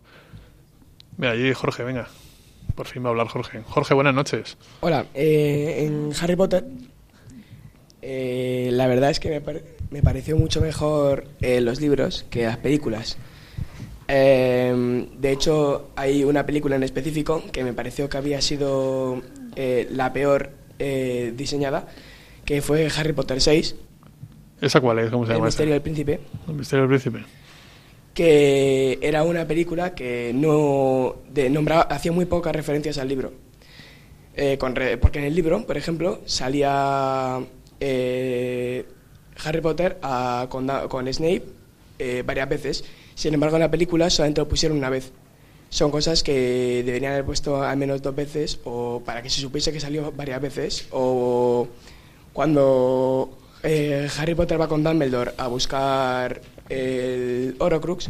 [1.19, 2.09] Mira, allí Jorge, venga.
[2.75, 3.63] Por fin va a hablar Jorge.
[3.67, 4.57] Jorge, buenas noches.
[4.81, 6.65] Hola, eh, en Harry Potter
[8.03, 12.45] eh, la verdad es que me, pare- me pareció mucho mejor eh, los libros que
[12.45, 13.17] las películas.
[14.09, 19.23] Eh, de hecho, hay una película en específico que me pareció que había sido
[19.57, 20.51] la peor
[21.37, 21.87] diseñada,
[22.45, 23.77] que fue Harry Potter 6,
[24.63, 25.11] ¿Esa cuál es?
[25.11, 25.49] ¿Cómo se El llama?
[25.49, 25.55] esa?
[25.55, 27.25] misterio del príncipe, El misterio del príncipe.
[28.15, 33.33] que era una película que no de, nombraba, hacía muy pocas referencias al libro.
[34.59, 37.41] Con re- porque en el libro, por ejemplo, salía
[37.81, 38.85] eh,
[39.45, 39.99] Harry Potter
[40.49, 41.43] con, Snape
[41.99, 42.85] eh, varias veces.
[43.15, 45.13] Sin embargo, en la película solamente lo pusieron una vez.
[45.69, 49.73] Son cosas que deberían haber puesto al menos dos veces, o para que se supiese
[49.73, 51.69] que salió varias veces, o
[52.33, 58.09] cuando eh, Harry Potter va con Dumbledore a buscar el Horcrux,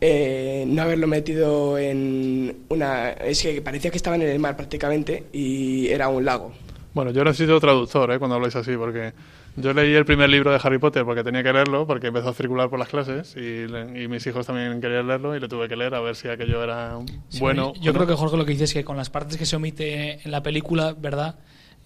[0.00, 3.10] eh, no haberlo metido en una...
[3.10, 6.52] Es que parecía que estaban en el mar prácticamente y era un lago.
[6.96, 8.18] Bueno, yo necesito traductor ¿eh?
[8.18, 9.12] cuando habláis así, porque
[9.56, 12.32] yo leí el primer libro de Harry Potter porque tenía que leerlo, porque empezó a
[12.32, 15.68] circular por las clases y, le- y mis hijos también querían leerlo y le tuve
[15.68, 16.96] que leer a ver si aquello era
[17.28, 17.74] Sí, bueno.
[17.82, 18.10] Yo o creo no.
[18.10, 20.42] que Jorge lo que dice es que con las partes que se omite en la
[20.42, 21.34] película, ¿verdad?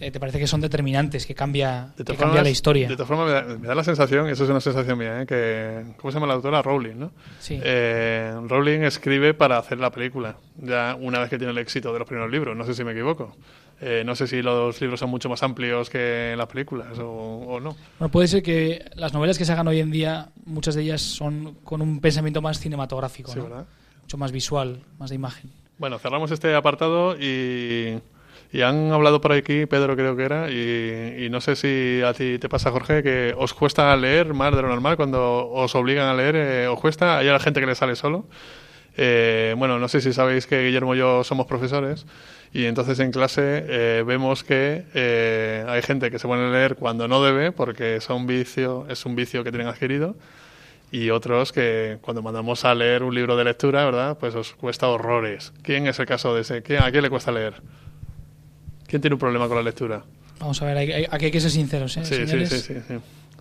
[0.00, 2.88] Eh, te parece que son determinantes, que cambia, De que cambia formas- la historia.
[2.88, 5.22] De todas formas, me da, me da la sensación, y eso es una sensación mía,
[5.22, 5.26] ¿eh?
[5.26, 5.84] que.
[5.98, 6.62] ¿Cómo se llama la autora?
[6.62, 7.12] Rowling, ¿no?
[7.38, 7.60] Sí.
[7.62, 11.98] Eh, Rowling escribe para hacer la película, ya una vez que tiene el éxito de
[11.98, 13.36] los primeros libros, no sé si me equivoco.
[13.82, 17.06] Eh, no sé si los libros son mucho más amplios que las películas o,
[17.48, 17.74] o no.
[17.98, 21.00] Bueno, puede ser que las novelas que se hagan hoy en día, muchas de ellas
[21.00, 23.44] son con un pensamiento más cinematográfico, Sí, ¿no?
[23.44, 23.66] ¿verdad?
[24.02, 25.50] mucho más visual, más de imagen.
[25.78, 27.98] Bueno, cerramos este apartado y,
[28.52, 32.12] y han hablado por aquí, Pedro creo que era, y, y no sé si a
[32.14, 36.08] ti te pasa, Jorge, que os cuesta leer más de lo normal cuando os obligan
[36.08, 38.26] a leer, eh, os cuesta, hay a la gente que le sale solo.
[38.96, 42.06] Eh, bueno, no sé si sabéis que Guillermo y yo somos profesores
[42.52, 46.74] y entonces en clase eh, vemos que eh, hay gente que se pone a leer
[46.74, 50.16] cuando no debe porque es un vicio, es un vicio que tienen adquirido
[50.90, 54.18] y otros que cuando mandamos a leer un libro de lectura, ¿verdad?
[54.18, 55.52] Pues os cuesta horrores.
[55.62, 56.62] ¿Quién es el caso de ese?
[56.62, 57.54] ¿Quién- ¿A quién le cuesta leer?
[58.90, 60.04] ¿Quién tiene un problema con la lectura?
[60.40, 62.04] Vamos a ver, hay- hay- aquí hay que ser sinceros, ¿eh?
[62.04, 62.48] Sí, sí, señores?
[62.50, 62.94] sí, sí, sí.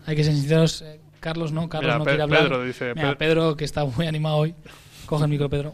[0.06, 0.82] Hay que ser sinceros.
[0.84, 2.44] Eh, Carlos no, Carlos Mira, no quiere hablar.
[2.44, 4.54] Pedro dice- Mira, Pedro, que está muy animado hoy.
[5.08, 5.74] Coge el micro, Pedro.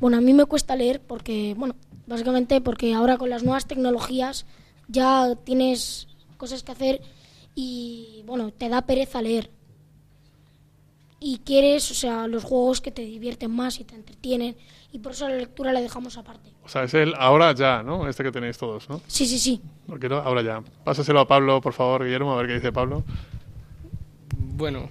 [0.00, 1.74] Bueno, a mí me cuesta leer porque, bueno,
[2.06, 4.46] básicamente porque ahora con las nuevas tecnologías
[4.88, 7.02] ya tienes cosas que hacer
[7.54, 9.50] y, bueno, te da pereza leer.
[11.18, 14.56] Y quieres, o sea, los juegos que te divierten más y te entretienen
[14.96, 16.48] y por eso la lectura la dejamos aparte.
[16.64, 18.08] O sea, es el ahora ya, ¿no?
[18.08, 19.02] Este que tenéis todos, ¿no?
[19.06, 19.60] Sí, sí, sí.
[19.86, 20.62] No quiero, ahora ya.
[20.84, 23.04] Pásaselo a Pablo, por favor, Guillermo, a ver qué dice Pablo.
[24.34, 24.88] Bueno,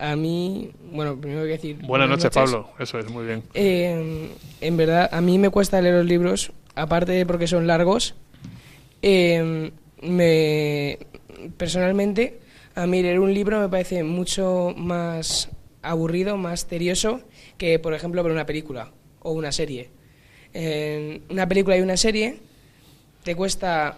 [0.00, 1.78] a mí, bueno, primero que decir...
[1.86, 2.70] Buenas noches, Pablo.
[2.80, 3.44] Eso es, muy bien.
[3.54, 8.16] Eh, en verdad, a mí me cuesta leer los libros, aparte de porque son largos.
[9.00, 9.70] eh,
[10.02, 10.98] me,
[11.56, 12.40] personalmente,
[12.74, 15.50] a mí leer un libro me parece mucho más
[15.82, 17.20] aburrido, más tedioso
[17.58, 18.90] que, por ejemplo, ver una película
[19.26, 19.90] o una serie.
[21.28, 22.38] Una película y una serie
[23.24, 23.96] te cuesta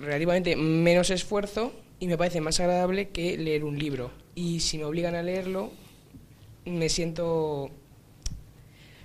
[0.00, 4.10] relativamente menos esfuerzo y me parece más agradable que leer un libro.
[4.34, 5.72] Y si me obligan a leerlo,
[6.66, 7.70] me siento,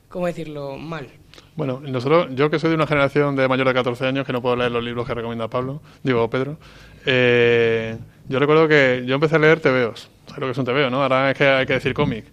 [0.09, 1.07] ¿cómo decirlo?, mal.
[1.55, 4.41] Bueno, nosotros, yo que soy de una generación de mayor de 14 años que no
[4.41, 6.57] puedo leer los libros que recomienda Pablo, digo Pedro,
[7.05, 7.97] eh,
[8.27, 10.09] yo recuerdo que yo empecé a leer tebeos.
[10.27, 11.01] ¿Sabes lo que es un tebeo, no?
[11.01, 12.25] Ahora es que hay que decir cómic.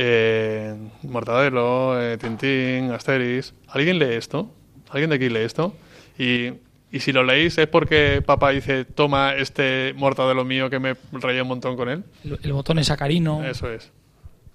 [0.00, 3.52] Eh, Mortadelo, eh, Tintín, Asterix.
[3.66, 4.48] ¿Alguien lee esto?
[4.90, 5.74] ¿Alguien de aquí lee esto?
[6.16, 6.52] Y,
[6.92, 11.42] y si lo leéis es porque papá dice, toma este Mortadelo mío que me reía
[11.42, 12.04] un montón con él.
[12.24, 13.44] El, el botón es sacarino.
[13.44, 13.90] Eso es.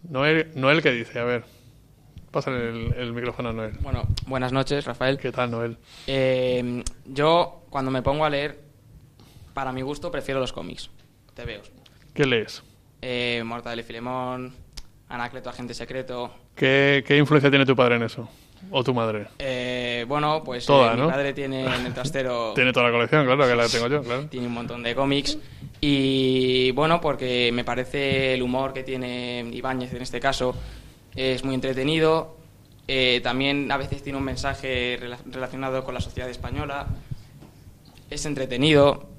[0.09, 1.19] Noel, Noel, ¿qué dice?
[1.19, 1.43] A ver,
[2.31, 3.73] pásale el, el micrófono a Noel.
[3.81, 5.17] Bueno, buenas noches, Rafael.
[5.17, 5.77] ¿Qué tal, Noel?
[6.07, 8.59] Eh, yo, cuando me pongo a leer,
[9.53, 10.89] para mi gusto, prefiero los cómics.
[11.33, 11.61] Te veo.
[12.13, 12.63] ¿Qué lees?
[13.01, 14.53] Eh, Mortadelo y Filemón,
[15.13, 16.31] Anacleto, Agente Secreto.
[16.55, 18.27] ¿Qué, qué influencia tiene tu padre en eso?
[18.71, 19.27] ¿O tu madre?
[19.39, 21.05] Eh, bueno, pues Toda, eh, ¿no?
[21.05, 22.53] mi padre tiene en el trastero...
[22.55, 24.25] Tiene toda la colección, claro, que la tengo yo, claro.
[24.27, 25.37] Tiene un montón de cómics.
[25.81, 30.55] Y bueno, porque me parece el humor que tiene Ibáñez en este caso
[31.15, 32.37] es muy entretenido.
[32.87, 36.87] Eh, también a veces tiene un mensaje rela- relacionado con la sociedad española.
[38.09, 39.09] Es entretenido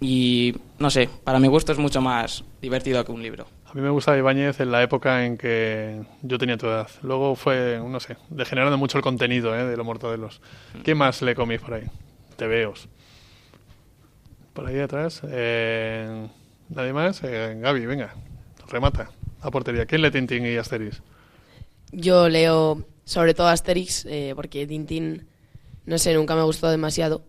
[0.00, 3.46] y no sé, para mi gusto es mucho más divertido que un libro.
[3.74, 6.86] A mí me gusta Ibáñez en la época en que yo tenía tu edad.
[7.02, 9.64] Luego fue, no sé, degenerando mucho el contenido ¿eh?
[9.64, 10.40] de los mortadelos.
[10.84, 11.82] ¿Qué más le comís por ahí?
[12.36, 12.88] Tebeos.
[14.52, 15.22] Por ahí atrás.
[15.28, 16.28] eh,
[16.68, 17.20] ¿Nadie más?
[17.24, 18.14] Eh, Gaby, venga,
[18.68, 19.10] remata.
[19.40, 19.86] A portería.
[19.86, 21.02] ¿Quién lee Tintín y Asterix?
[21.90, 25.26] Yo leo sobre todo Asterix, eh, porque Tintín,
[25.84, 27.24] no sé, nunca me gustó demasiado.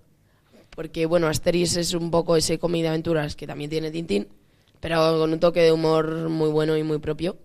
[0.76, 4.28] Porque, bueno, Asterix es un poco ese cómic de aventuras que también tiene Tintín,
[4.86, 7.38] pero con un toque de humor muy bueno y muy propio.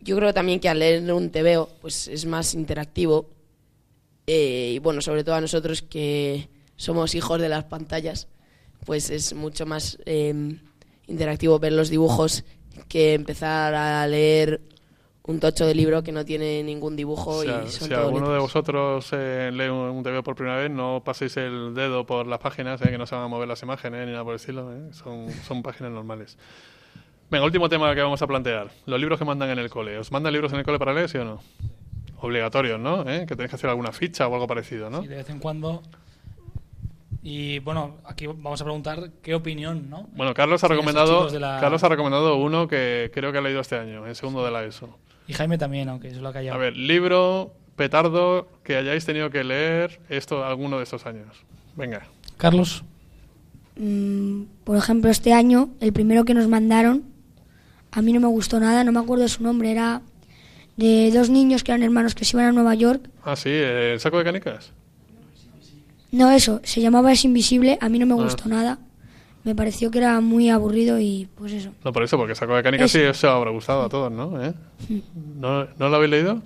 [0.00, 3.28] Yo creo también que al leer un TVO, pues es más interactivo.
[4.26, 8.26] eh, y bueno, sobre todo a nosotros que somos hijos de las pantallas,
[8.86, 10.56] pues es mucho más eh,
[11.08, 12.44] interactivo ver los dibujos
[12.88, 14.62] que empezar a leer
[15.24, 18.38] un tocho de libro que no tiene ningún dibujo y son si todo alguno de
[18.38, 22.38] vosotros eh, lee un, un TVO por primera vez, no paséis el dedo por las
[22.40, 24.72] páginas, eh, que no se van a mover las imágenes ni nada por el estilo.
[24.74, 24.92] eh.
[24.92, 26.36] Son, son páginas normales.
[27.30, 28.70] Venga, último tema que vamos a plantear.
[28.86, 29.96] Los libros que mandan en el cole.
[29.98, 31.40] ¿Os mandan libros en el cole para leer, sí o no?
[32.22, 33.02] Obligatorios, ¿no?
[33.08, 33.20] ¿Eh?
[33.26, 35.04] Que tenéis que hacer alguna ficha o algo parecido, ¿no?
[35.04, 35.80] Y de vez en cuando.
[37.22, 40.08] Y bueno, aquí vamos a preguntar qué opinión, ¿no?
[40.14, 43.76] Bueno, Carlos ha recomendado la- Carlos ha recomendado uno que creo que ha leído este
[43.76, 44.88] año, en segundo de la ESO.
[45.30, 46.56] Y Jaime también, aunque se lo ha callado.
[46.56, 51.28] A ver, libro, petardo, que hayáis tenido que leer esto alguno de estos años.
[51.76, 52.06] Venga.
[52.36, 52.82] Carlos.
[53.76, 57.04] Mm, por ejemplo, este año, el primero que nos mandaron,
[57.92, 60.02] a mí no me gustó nada, no me acuerdo de su nombre, era
[60.76, 63.08] de dos niños que eran hermanos que se iban a Nueva York.
[63.24, 64.72] Ah, sí, el saco de canicas.
[66.12, 68.24] No, eso, se llamaba Es Invisible, a mí no me Ah.
[68.24, 68.78] gustó nada.
[69.44, 71.70] Me pareció que era muy aburrido y pues eso.
[71.84, 74.42] No, por eso, porque saco de canicas sí os habrá gustado a todos, ¿no?
[74.44, 74.52] ¿Eh?
[75.36, 76.42] ¿No, ¿No lo habéis leído?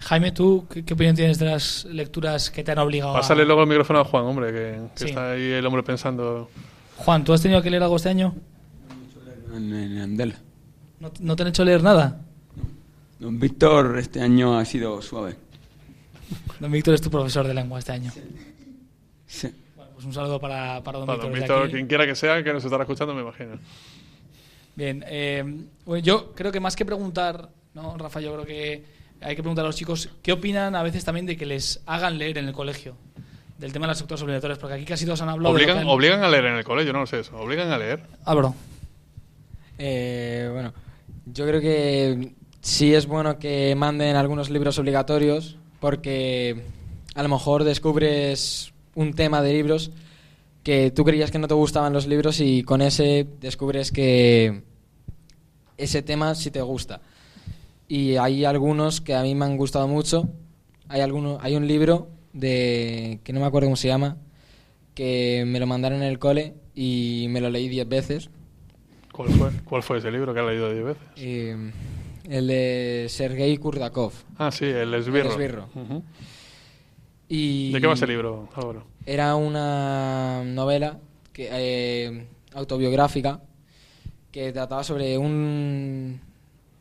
[0.00, 3.44] Jaime, ¿tú qué, qué opinión tienes de las lecturas que te han obligado Pásale a...
[3.44, 5.04] luego el micrófono a Juan, hombre, que, que Sí.
[5.10, 6.50] está ahí el hombre pensando.
[6.96, 8.34] Juan, ¿tú has tenido que leer algo este año?
[9.54, 10.34] En, en Andel.
[10.98, 12.20] ¿No, no te han hecho leer nada?
[13.18, 15.36] Don Víctor este año ha sido suave.
[16.58, 18.10] Don Víctor es tu profesor de lengua este año.
[19.26, 19.48] Sí.
[19.48, 19.61] Bueno,
[20.02, 21.30] pues un saludo para, para Don Para Víctor.
[21.30, 23.58] don Víctor, quien quiera que sea, que nos estará escuchando, me imagino.
[24.74, 25.44] Bien, eh,
[25.84, 28.20] bueno, yo creo que más que preguntar, ¿no, Rafa?
[28.20, 28.84] Yo creo que
[29.20, 32.18] hay que preguntar a los chicos qué opinan a veces también de que les hagan
[32.18, 32.96] leer en el colegio.
[33.58, 36.24] Del tema de las lecturas obligatorias, porque aquí casi todos han hablado Obligan, han- obligan
[36.24, 37.36] a leer en el colegio, no lo sé eso.
[37.36, 38.02] Obligan a leer.
[38.24, 38.54] Álvaro.
[39.78, 40.72] Eh, bueno,
[41.26, 46.62] yo creo que sí es bueno que manden algunos libros obligatorios porque
[47.14, 49.90] a lo mejor descubres un tema de libros
[50.62, 54.62] que tú creías que no te gustaban los libros y con ese descubres que
[55.76, 57.00] ese tema sí te gusta.
[57.88, 60.28] Y hay algunos que a mí me han gustado mucho.
[60.88, 64.16] Hay alguno, hay un libro de que no me acuerdo cómo se llama
[64.94, 68.30] que me lo mandaron en el cole y me lo leí diez veces.
[69.12, 71.02] ¿Cuál fue, ¿Cuál fue ese libro que has leído diez veces?
[71.16, 71.72] Eh,
[72.28, 74.12] el de Sergei Kurdakov.
[74.38, 75.26] Ah, sí, el esbirro.
[75.28, 75.68] El esbirro.
[75.74, 76.02] Ujú.
[77.34, 78.84] Y ¿De qué va ese libro, Álvaro?
[79.06, 80.98] Era una novela
[81.32, 83.40] que, eh, autobiográfica
[84.30, 86.20] que trataba sobre un,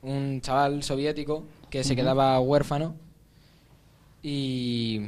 [0.02, 2.96] un chaval soviético que se quedaba huérfano
[4.24, 5.02] y,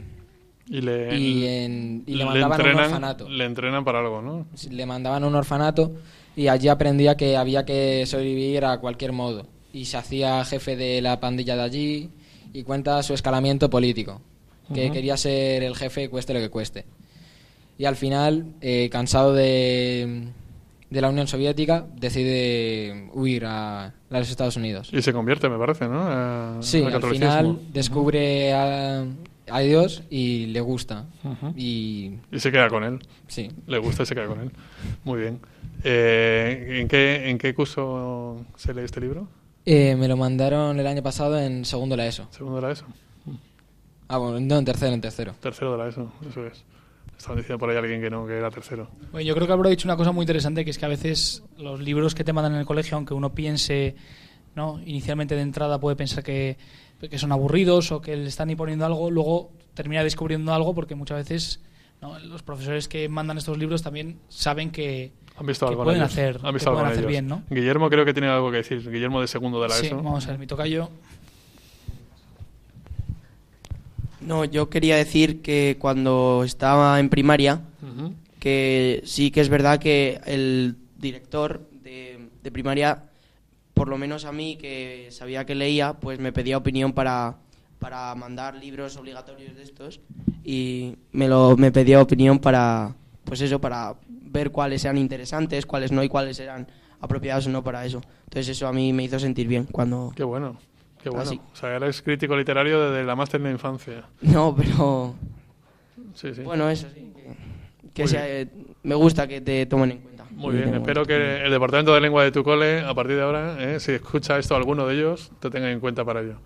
[0.70, 3.30] Y le, y en- y le mandaban a un entrenan, orfanato.
[3.30, 4.46] Le entrenan para algo, ¿no?
[4.72, 5.92] le mandaban a un orfanato
[6.38, 9.46] y allí aprendía que había que sobrevivir a cualquier modo.
[9.74, 12.10] Y se hacía jefe de la pandilla de allí
[12.54, 14.22] y cuenta su escalamiento político,
[14.74, 16.86] que quería ser el jefe cueste lo que cueste.
[17.78, 20.28] Y al final, eh, cansado de,
[20.90, 24.90] de la Unión Soviética, decide huir a, a los Estados Unidos.
[24.94, 26.02] Y se convierte, me parece, ¿no?
[26.08, 29.06] A- Sí, al final descubre a,
[29.50, 31.06] a Dios y le gusta.
[31.58, 33.00] Y Y se queda con él.
[33.28, 33.50] Sí.
[33.68, 34.52] Le gusta y se queda con él.
[35.04, 35.40] Muy bien.
[35.84, 39.28] Eh, ¿en, qué, ¿En qué curso se lee este libro?
[39.66, 42.28] eh, me lo mandaron el año pasado en segundo la ESO.
[42.32, 42.86] Segundo la ESO.
[44.08, 45.34] Ah, bueno, no, en tercero, en tercero.
[45.40, 46.64] Tercero de la ESO, eso es.
[47.18, 48.90] Estaban diciendo por ahí alguien que no, que era tercero.
[49.12, 50.90] Bueno, yo creo que Álvaro ha dicho una cosa muy interesante, que es que a
[50.90, 53.96] veces los libros que te mandan en el colegio, aunque uno piense,
[54.56, 54.82] ¿no?
[54.86, 56.58] inicialmente de entrada puede pensar que,
[57.00, 61.18] que son aburridos o que le están imponiendo algo, luego termina descubriendo algo porque muchas
[61.18, 61.62] veces
[62.02, 62.20] ¿no?
[62.20, 66.12] los profesores que mandan estos libros también saben que, Han visto algo en pueden ellos.
[66.12, 67.44] hacer, Han que visto algo pueden en hacer bien, ¿no?
[67.50, 68.90] Guillermo creo que tiene algo que decir.
[68.92, 69.96] Guillermo de segundo de la Sí, ESO.
[69.98, 70.90] vamos a ver, mi tocayo.
[74.26, 77.62] No, yo quería decir que cuando estaba en primaria,
[78.40, 83.04] que sí que es verdad que el director de, de primaria,
[83.74, 87.38] por lo menos a mí que sabía que leía, pues me pedía opinión para,
[87.80, 90.00] para mandar libros obligatorios de estos
[90.44, 92.96] y me lo me pedía opinión para
[93.26, 96.68] pues eso para ver cuáles eran interesantes, cuáles no y cuáles eran
[97.00, 98.02] apropiados o no para eso.
[98.26, 100.58] Entonces eso a mí me hizo sentir bien cuando Qué bueno,
[101.04, 101.24] qué bueno.
[101.24, 101.40] Así.
[101.52, 104.04] O sea, eres crítico literario desde la más tierna infancia.
[104.22, 105.14] No, pero
[106.16, 106.42] Sí, sí.
[106.42, 107.12] bueno, eso sí.
[107.94, 108.48] Que, sea- eh,
[108.84, 110.26] me gusta que te tomen en cuenta.
[110.32, 113.56] Muy bien, espero que el departamento de lengua de tu cole, a partir de ahora,
[113.60, 116.38] eh, si escucha esto alguno de ellos, te tenga en cuenta para ello.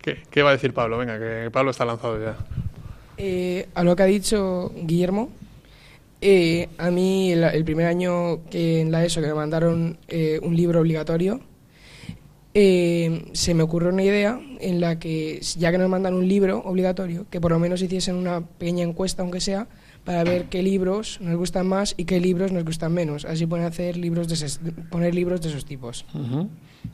[0.00, 0.96] ¿Qué, qué va a decir Pablo?
[0.98, 2.36] Venga, que Pablo está lanzado ya.
[3.16, 5.30] Eh, a lo que ha dicho Guillermo,
[6.20, 10.38] eh, a mí el, el primer año que en la ESO que me mandaron eh,
[10.42, 11.40] un libro obligatorio,
[12.54, 16.58] eh, se me ocurrió una idea en la que, ya que nos mandan un libro
[16.64, 19.66] obligatorio, que por lo menos hiciesen una pequeña encuesta, aunque sea,
[20.04, 23.24] para ver qué libros nos gustan más y qué libros nos gustan menos.
[23.24, 26.04] Así pueden hacer libros de esos- poner libros de esos tipos.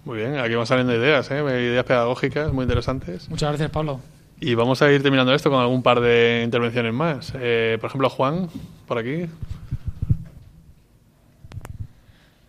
[0.04, 1.36] Muy bien, aquí van saliendo ideas, ¿eh?
[1.40, 3.28] ideas pedagógicas muy interesantes.
[3.30, 4.00] Muchas gracias, Pablo.
[4.40, 7.32] Y vamos a ir terminando esto con algún par de intervenciones más.
[7.40, 8.48] Eh, por ejemplo, Juan,
[8.86, 9.26] por aquí.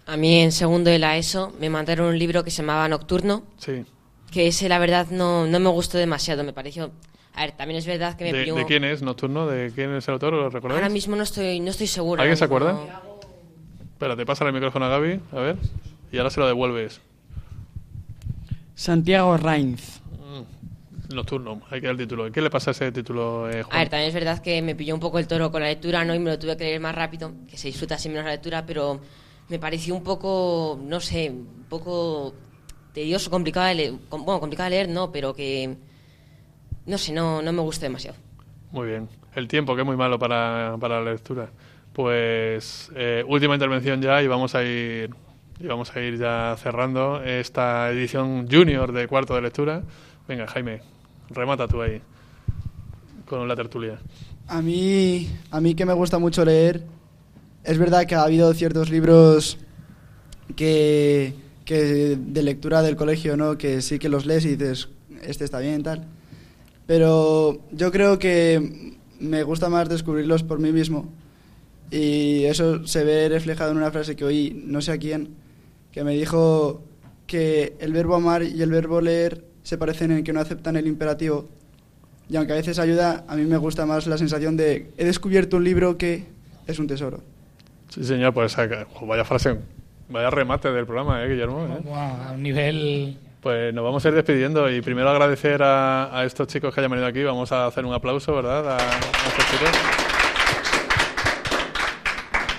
[0.07, 3.43] A mí en segundo de la ESO me mandaron un libro que se llamaba Nocturno,
[3.57, 3.83] Sí.
[4.31, 6.91] que ese la verdad no, no me gustó demasiado, me pareció...
[7.35, 8.55] A ver, también es verdad que me ¿De, pilló...
[8.55, 9.45] de quién es Nocturno?
[9.47, 10.33] ¿De quién es el autor?
[10.33, 10.81] ¿Lo recordáis?
[10.81, 12.23] Ahora mismo no estoy, no estoy segura.
[12.23, 12.73] ¿Alguien se acuerda?
[12.73, 13.19] mismo.
[13.93, 15.57] Espera, te pasa el micrófono a Gaby, a ver.
[16.11, 16.99] Y ahora se lo devuelves.
[18.75, 20.01] Santiago Rainz.
[21.13, 22.29] Nocturno, hay que dar el título.
[22.31, 23.79] ¿Qué le pasa a ese título, eh, A Juan?
[23.79, 26.13] ver, también es verdad que me pilló un poco el toro con la lectura, ¿no?
[26.13, 28.65] Y me lo tuve que leer más rápido, que se disfruta así menos la lectura,
[28.65, 28.99] pero
[29.49, 32.33] me pareció un poco, no sé, un poco
[32.93, 33.93] tedioso, complicado de leer.
[34.09, 35.75] Bueno, complicado de leer no, pero que,
[36.85, 38.17] no sé, no, no me gustó demasiado.
[38.71, 39.09] Muy bien.
[39.35, 41.49] El tiempo, que es muy malo para, para la lectura.
[41.93, 45.09] Pues eh, última intervención ya y vamos a ir
[45.59, 49.81] y vamos a ir ya cerrando esta edición junior de cuarto de lectura.
[50.27, 50.81] Venga, Jaime,
[51.29, 52.01] remata tú ahí
[53.25, 53.97] con la tertulia.
[54.47, 56.83] A mí, a mí que me gusta mucho leer,
[57.67, 59.57] es verdad que ha habido ciertos libros
[60.55, 61.33] que,
[61.67, 63.57] de lectura del colegio, ¿no?
[63.57, 64.87] Que sí que los lees y dices,
[65.21, 66.05] este está bien, tal.
[66.85, 71.11] Pero yo creo que me gusta más descubrirlos por mí mismo.
[71.91, 75.35] Y eso se ve reflejado en una frase que oí, no sé a quién,
[75.91, 76.81] que me dijo
[77.27, 80.87] que el verbo amar y el verbo leer se parecen en que no aceptan el
[80.87, 81.49] imperativo.
[82.29, 85.57] Y aunque a veces ayuda, a mí me gusta más la sensación de he descubierto
[85.57, 86.23] un libro que
[86.65, 87.21] es un tesoro.
[87.89, 88.55] Sí, señor, pues
[89.01, 89.57] vaya frase,
[90.09, 91.65] vaya remate del programa, ¿eh, Guillermo?
[91.65, 91.93] ¿eh?
[91.93, 93.17] A un nivel...
[93.41, 96.91] Pues nos vamos a ir despidiendo y primero agradecer a, a estos chicos que hayan
[96.91, 97.23] venido aquí.
[97.23, 98.67] Vamos a hacer un aplauso, ¿verdad?
[98.71, 99.69] A, a estos chicos.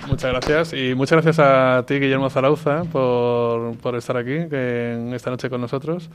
[0.06, 5.12] Muchas gracias y muchas gracias a ti, Guillermo Zarauza, por, por estar aquí que en
[5.12, 6.08] esta noche con nosotros.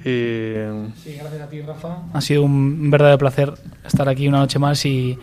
[0.00, 0.54] Y
[0.96, 1.98] Sí, gracias a ti, Rafa.
[2.12, 3.52] Ha sido un verdadero placer
[3.86, 5.16] estar aquí una noche más y,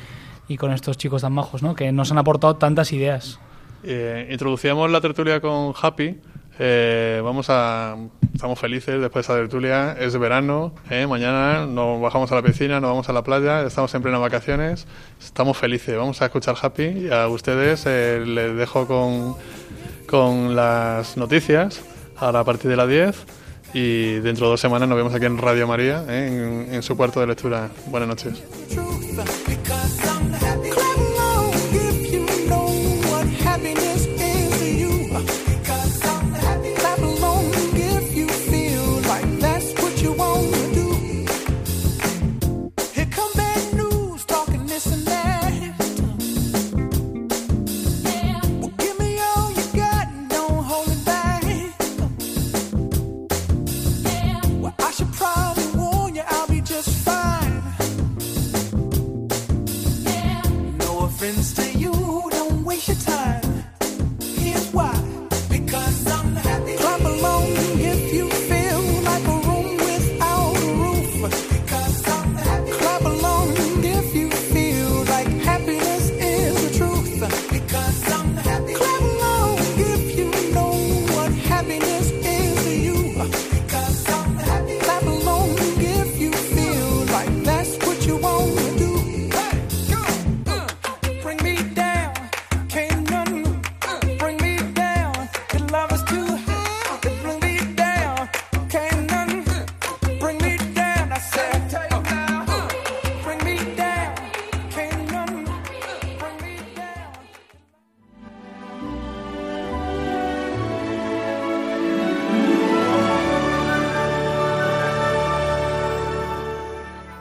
[0.48, 1.76] y con estos chicos tan majos, ¿no?
[1.76, 3.39] Que nos han aportado tantas ideas.
[3.84, 6.20] Eh, introducíamos la tertulia con Happy.
[6.58, 7.98] Eh, vamos a.
[8.34, 9.91] Estamos felices después de esa tertulia.
[10.00, 10.74] Es verano.
[10.89, 13.64] eh, mañana nos bajamos a la piscina, nos vamos a la playa.
[13.64, 14.88] Estamos en plenas vacaciones.
[15.22, 15.96] Estamos felices.
[15.98, 16.84] Vamos a escuchar Happy.
[16.84, 19.36] Y a ustedes eh, les dejo con,
[20.08, 21.82] con las noticias.
[22.18, 23.26] Ahora a partir de las 10.
[23.74, 26.96] Y dentro de dos semanas nos vemos aquí en Radio María, eh, en, en su
[26.96, 27.70] cuarto de lectura.
[27.88, 29.55] Buenas noches.